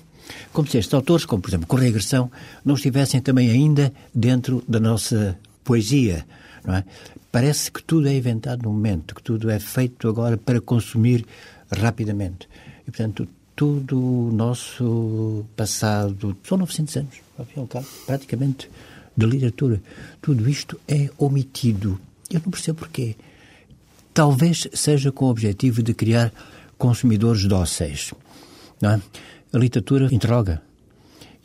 Como 0.53 0.67
se 0.67 0.77
estes 0.77 0.93
autores, 0.93 1.25
como 1.25 1.41
por 1.41 1.49
exemplo 1.49 1.67
Correia 1.67 1.89
Agressão, 1.89 2.31
não 2.63 2.75
estivessem 2.75 3.21
também 3.21 3.49
ainda 3.49 3.91
dentro 4.13 4.63
da 4.67 4.79
nossa 4.79 5.37
poesia. 5.63 6.25
É? 6.67 6.83
Parece 7.31 7.71
que 7.71 7.83
tudo 7.83 8.07
é 8.07 8.15
inventado 8.15 8.63
no 8.63 8.71
momento, 8.71 9.15
que 9.15 9.23
tudo 9.23 9.49
é 9.49 9.59
feito 9.59 10.07
agora 10.07 10.37
para 10.37 10.61
consumir 10.61 11.25
rapidamente. 11.71 12.47
E, 12.81 12.91
portanto, 12.91 13.27
todo 13.61 13.95
o 13.99 14.31
nosso 14.31 15.45
passado, 15.55 16.35
são 16.43 16.57
900 16.57 16.97
anos, 16.97 17.21
praticamente, 18.07 18.67
da 19.15 19.27
literatura. 19.27 19.79
Tudo 20.19 20.49
isto 20.49 20.81
é 20.87 21.11
omitido. 21.15 22.01
Eu 22.31 22.41
não 22.43 22.49
percebo 22.49 22.79
porquê. 22.79 23.15
Talvez 24.15 24.67
seja 24.73 25.11
com 25.11 25.25
o 25.25 25.29
objetivo 25.29 25.83
de 25.83 25.93
criar 25.93 26.33
consumidores 26.75 27.45
dóceis. 27.45 28.11
Não 28.81 28.93
é? 28.93 29.01
A 29.53 29.57
literatura 29.59 30.09
interroga 30.11 30.59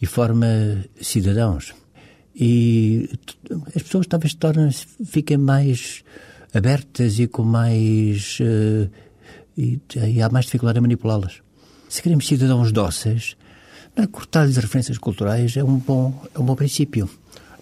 e 0.01 0.07
forma 0.07 0.47
cidadãos. 0.99 1.75
E 2.35 3.11
as 3.75 3.83
pessoas 3.83 4.07
talvez 4.07 4.33
tornem 4.33 4.71
fiquem 5.05 5.37
mais 5.37 6.03
abertas 6.55 7.19
e 7.19 7.27
com 7.27 7.43
mais. 7.43 8.39
Uh, 8.41 8.91
e, 9.55 9.79
e 10.15 10.23
há 10.23 10.31
mais 10.31 10.47
dificuldade 10.47 10.79
a 10.79 10.83
manipulá-las 10.83 11.45
se 11.89 12.03
queremos 12.03 12.27
cidadãos 12.27 12.73
dóceis, 12.73 13.37
é? 13.97 14.07
cortar-lhes 14.07 14.57
referências 14.57 14.99
culturais 14.99 15.57
é 15.57 15.65
um 15.65 15.79
bom, 15.79 16.23
é 16.35 16.39
um 16.39 16.45
bom 16.45 16.55
princípio. 16.55 17.09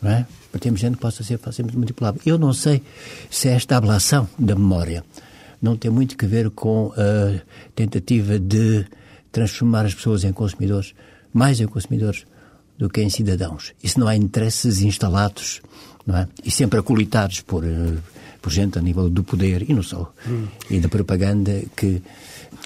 Não 0.03 0.11
é? 0.11 0.27
Para 0.51 0.61
termos 0.61 0.81
gente 0.81 0.97
que 0.97 1.01
possa 1.01 1.23
ser 1.23 1.39
facilmente 1.39 1.79
manipulável. 1.79 2.21
Eu 2.27 2.39
não 2.39 2.53
sei 2.53 2.83
se 3.31 3.49
esta 3.49 3.77
ablação 3.77 4.29
da 4.39 4.55
memória 4.55 5.05
não 5.63 5.77
tem 5.77 5.91
muito 5.91 6.23
a 6.23 6.29
ver 6.29 6.51
com 6.51 6.93
a 6.97 7.41
tentativa 7.75 8.39
de 8.39 8.85
transformar 9.33 9.87
as 9.87 9.95
pessoas 9.95 10.23
em 10.25 10.33
consumidores, 10.33 10.95
mais 11.33 11.61
em 11.61 11.67
consumidores 11.67 12.27
do 12.77 12.91
que 12.91 13.01
em 13.01 13.09
cidadãos. 13.09 13.73
E 13.83 13.89
se 13.89 13.99
não 13.99 14.07
há 14.07 14.15
interesses 14.15 14.83
instalados 14.83 15.63
não 16.07 16.17
é? 16.17 16.29
e 16.45 16.51
sempre 16.51 16.79
acolitados 16.79 17.41
por, 17.41 17.65
eh, 17.65 17.97
por 18.43 18.53
gente 18.53 18.79
a 18.79 18.83
nível 18.83 19.09
do 19.09 19.25
poder, 19.25 19.69
e 19.69 19.73
não 19.73 19.83
só, 19.83 20.13
hum. 20.29 20.47
e 20.69 20.81
da 20.81 20.89
propaganda 20.89 21.63
que 21.75 21.87
que 21.87 22.03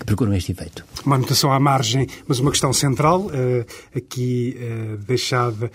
procuram 0.05 0.35
este 0.35 0.53
efeito. 0.53 0.85
Uma 1.05 1.17
anotação 1.17 1.53
à 1.53 1.61
margem, 1.61 2.07
mas 2.27 2.39
uma 2.39 2.51
questão 2.51 2.73
central, 2.73 3.27
uh, 3.27 3.67
aqui 3.97 4.57
uh, 4.59 4.97
deixada 4.99 5.71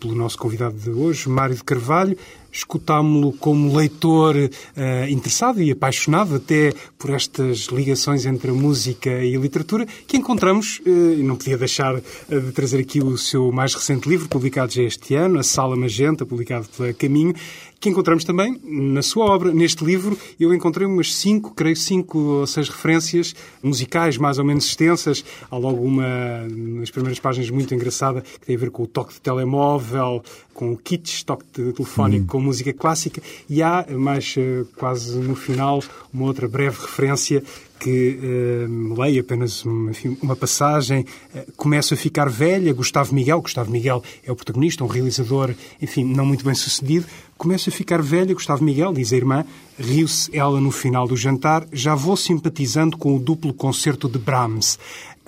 pelo 0.00 0.14
nosso 0.14 0.38
convidado 0.38 0.76
de 0.76 0.90
hoje, 0.90 1.28
Mário 1.28 1.56
de 1.56 1.64
Carvalho. 1.64 2.16
Escutámo-lo 2.50 3.32
como 3.34 3.76
leitor 3.76 4.34
uh, 4.34 5.08
interessado 5.10 5.60
e 5.60 5.70
apaixonado 5.70 6.36
até 6.36 6.72
por 6.96 7.10
estas 7.10 7.66
ligações 7.66 8.24
entre 8.24 8.50
a 8.50 8.54
música 8.54 9.10
e 9.22 9.36
a 9.36 9.38
literatura, 9.38 9.86
que 10.06 10.16
encontramos, 10.16 10.80
uh, 10.86 11.22
não 11.22 11.36
podia 11.36 11.58
deixar 11.58 12.00
de 12.00 12.52
trazer 12.52 12.78
aqui 12.78 13.00
o 13.02 13.18
seu 13.18 13.52
mais 13.52 13.74
recente 13.74 14.08
livro, 14.08 14.28
publicado 14.28 14.72
já 14.72 14.82
este 14.82 15.14
ano, 15.14 15.38
A 15.38 15.42
Sala 15.42 15.76
Magenta, 15.76 16.24
publicado 16.24 16.66
pela 16.74 16.92
Caminho, 16.94 17.34
que 17.80 17.88
encontramos 17.88 18.24
também 18.24 18.60
na 18.64 19.02
sua 19.02 19.26
obra. 19.26 19.52
Neste 19.52 19.84
livro, 19.84 20.18
eu 20.38 20.52
encontrei 20.52 20.86
umas 20.86 21.14
cinco, 21.14 21.54
creio, 21.54 21.76
cinco 21.76 22.18
ou 22.18 22.46
seis 22.46 22.68
referências 22.68 23.34
musicais 23.62 24.16
mais 24.16 24.38
ou 24.38 24.44
menos 24.44 24.66
extensas. 24.66 25.24
Há 25.50 25.56
logo 25.56 25.82
uma, 25.82 26.46
nas 26.48 26.90
primeiras 26.90 27.18
páginas, 27.20 27.50
muito 27.50 27.74
engraçada, 27.74 28.20
que 28.20 28.46
tem 28.46 28.56
a 28.56 28.58
ver 28.58 28.70
com 28.70 28.82
o 28.82 28.86
toque 28.86 29.14
de 29.14 29.20
telemóvel, 29.20 30.22
com 30.58 30.72
o 30.72 30.76
kitsch, 30.76 31.22
toque 31.22 31.44
telefónico, 31.44 32.24
hum. 32.24 32.26
com 32.26 32.40
música 32.40 32.72
clássica. 32.72 33.22
E 33.48 33.62
há, 33.62 33.86
mais 33.92 34.34
eh, 34.36 34.64
quase 34.76 35.16
no 35.16 35.36
final, 35.36 35.80
uma 36.12 36.24
outra 36.24 36.48
breve 36.48 36.76
referência 36.80 37.44
que 37.78 38.18
uh, 38.20 39.00
leio 39.00 39.20
apenas 39.20 39.64
enfim, 39.64 40.18
uma 40.20 40.34
passagem, 40.34 41.06
uh, 41.32 41.52
começa 41.56 41.94
a 41.94 41.96
ficar 41.96 42.28
velha, 42.28 42.72
Gustavo 42.72 43.14
Miguel, 43.14 43.40
Gustavo 43.40 43.70
Miguel 43.70 44.02
é 44.26 44.32
o 44.32 44.34
protagonista, 44.34 44.82
um 44.82 44.88
realizador, 44.88 45.54
enfim, 45.80 46.02
não 46.02 46.26
muito 46.26 46.44
bem 46.44 46.56
sucedido, 46.56 47.06
começa 47.36 47.70
a 47.70 47.72
ficar 47.72 48.02
velha, 48.02 48.34
Gustavo 48.34 48.64
Miguel, 48.64 48.92
diz 48.92 49.12
a 49.12 49.16
irmã, 49.16 49.44
riu-se 49.78 50.36
ela 50.36 50.60
no 50.60 50.72
final 50.72 51.06
do 51.06 51.16
jantar, 51.16 51.68
já 51.72 51.94
vou 51.94 52.16
simpatizando 52.16 52.96
com 52.96 53.14
o 53.14 53.20
duplo 53.20 53.54
concerto 53.54 54.08
de 54.08 54.18
Brahms. 54.18 54.76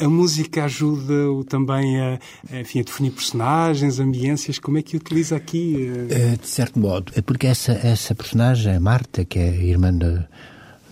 A 0.00 0.08
música 0.08 0.64
ajuda-o 0.64 1.44
também 1.44 2.00
a, 2.00 2.18
enfim, 2.60 2.80
a 2.80 2.82
definir 2.82 3.10
personagens, 3.10 3.98
ambiências. 3.98 4.58
Como 4.58 4.78
é 4.78 4.82
que 4.82 4.96
utiliza 4.96 5.36
aqui? 5.36 5.90
Uh... 5.90 6.38
De 6.38 6.48
certo 6.48 6.78
modo, 6.78 7.12
é 7.14 7.20
porque 7.20 7.46
essa, 7.46 7.72
essa 7.72 8.14
personagem, 8.14 8.78
Marta, 8.78 9.24
que 9.24 9.38
é 9.38 9.50
a 9.50 9.64
irmã 9.64 9.92
do, 9.92 10.24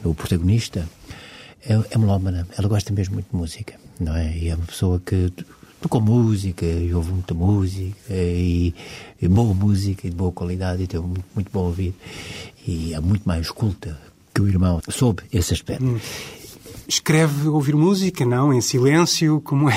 do 0.02 0.14
protagonista, 0.14 0.88
é, 1.66 1.74
é 1.90 1.98
melómana, 1.98 2.46
ela 2.56 2.68
gosta 2.68 2.92
mesmo 2.92 3.14
muito 3.14 3.30
de 3.30 3.36
música, 3.36 3.74
não 3.98 4.16
é? 4.16 4.36
E 4.36 4.48
é 4.48 4.54
uma 4.54 4.66
pessoa 4.66 5.00
que 5.04 5.32
tocou 5.80 6.00
música 6.00 6.64
e 6.64 6.92
ouve 6.94 7.12
muita 7.12 7.34
música 7.34 7.96
e, 8.10 8.74
e, 9.20 9.28
boa 9.28 9.54
música 9.54 10.06
e 10.06 10.10
de 10.10 10.16
boa 10.16 10.32
qualidade 10.32 10.82
e 10.82 10.86
tem 10.86 11.00
muito, 11.00 11.24
muito 11.34 11.50
bom 11.52 11.66
ouvido 11.66 11.94
e 12.66 12.94
é 12.94 13.00
muito 13.00 13.26
mais 13.26 13.50
culta 13.50 13.98
que 14.34 14.42
o 14.42 14.48
irmão 14.48 14.80
soube 14.88 15.22
esse 15.32 15.54
aspecto. 15.54 15.84
Hum. 15.84 15.98
Escreve 16.90 17.48
ouvir 17.48 17.76
música, 17.76 18.24
não? 18.24 18.50
Em 18.50 18.62
silêncio? 18.62 19.42
Como 19.42 19.68
é 19.68 19.76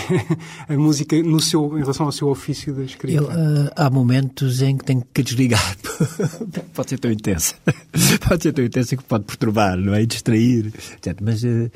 a 0.70 0.78
música 0.78 1.22
no 1.22 1.42
seu, 1.42 1.78
em 1.78 1.82
relação 1.82 2.06
ao 2.06 2.12
seu 2.14 2.30
ofício 2.30 2.74
da 2.74 2.84
escrita? 2.84 3.22
Eu, 3.22 3.26
uh, 3.26 3.70
há 3.76 3.90
momentos 3.90 4.62
em 4.62 4.78
que 4.78 4.86
tenho 4.86 5.04
que 5.14 5.22
desligar. 5.22 5.76
pode 6.74 6.90
ser 6.90 7.00
tão 7.00 7.12
intensa. 7.12 7.56
pode 8.26 8.44
ser 8.44 8.54
tão 8.54 8.64
intensa 8.64 8.96
que 8.96 9.04
pode 9.04 9.26
perturbar, 9.26 9.76
não 9.76 9.94
é? 9.94 10.04
E 10.04 10.06
distrair. 10.06 10.68
Etc. 10.68 11.20
Mas 11.22 11.44
uh, 11.44 11.70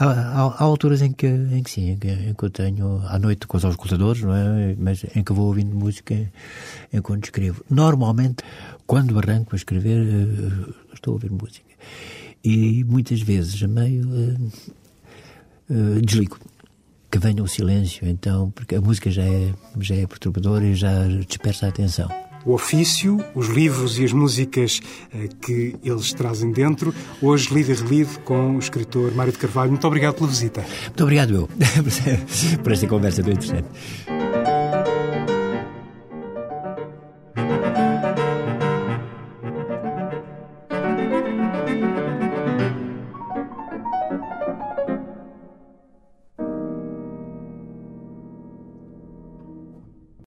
há, 0.00 0.04
há, 0.06 0.40
há, 0.46 0.62
alturas 0.62 1.02
em 1.02 1.12
que, 1.12 1.26
em 1.26 1.62
que 1.62 1.70
sim, 1.70 1.90
em 1.90 1.98
que, 1.98 2.08
em 2.08 2.32
que, 2.32 2.42
eu 2.42 2.48
tenho 2.48 3.02
à 3.08 3.18
noite 3.18 3.46
com 3.46 3.58
os 3.58 3.64
auscultadores, 3.66 4.22
não 4.22 4.34
é? 4.34 4.74
Mas 4.78 5.04
em 5.14 5.22
que 5.22 5.34
vou 5.34 5.48
ouvindo 5.48 5.76
música 5.76 6.32
enquanto 6.90 7.24
escrevo. 7.24 7.62
Normalmente, 7.68 8.42
quando 8.86 9.18
arranco 9.18 9.54
a 9.54 9.56
escrever, 9.56 10.00
uh, 10.00 10.74
estou 10.94 11.12
a 11.12 11.14
ouvir 11.16 11.30
música 11.30 11.66
e 12.46 12.84
muitas 12.84 13.20
vezes 13.20 13.60
a 13.60 13.66
meio 13.66 14.06
uh, 14.08 14.52
uh, 15.68 16.00
desligo. 16.00 16.38
Que 17.10 17.18
venha 17.18 17.42
o 17.42 17.48
silêncio, 17.48 18.06
então, 18.06 18.50
porque 18.52 18.76
a 18.76 18.80
música 18.80 19.10
já 19.10 19.22
é, 19.22 19.52
já 19.80 19.96
é 19.96 20.06
perturbadora 20.06 20.64
e 20.64 20.74
já 20.74 21.06
dispersa 21.26 21.66
a 21.66 21.68
atenção. 21.70 22.08
O 22.44 22.52
ofício, 22.52 23.18
os 23.34 23.48
livros 23.48 23.98
e 23.98 24.04
as 24.04 24.12
músicas 24.12 24.80
uh, 25.12 25.36
que 25.40 25.74
eles 25.82 26.12
trazem 26.12 26.52
dentro. 26.52 26.94
Hoje, 27.20 27.52
lido 27.52 27.72
e 27.72 27.74
relido 27.74 28.20
com 28.20 28.54
o 28.54 28.58
escritor 28.60 29.12
Mário 29.12 29.32
de 29.32 29.38
Carvalho. 29.38 29.70
Muito 29.72 29.86
obrigado 29.86 30.14
pela 30.14 30.28
visita. 30.28 30.64
Muito 30.84 31.02
obrigado, 31.02 31.34
eu, 31.34 31.48
por 32.62 32.72
esta 32.72 32.86
conversa 32.86 33.24
tão 33.24 33.32
interessante. 33.32 33.66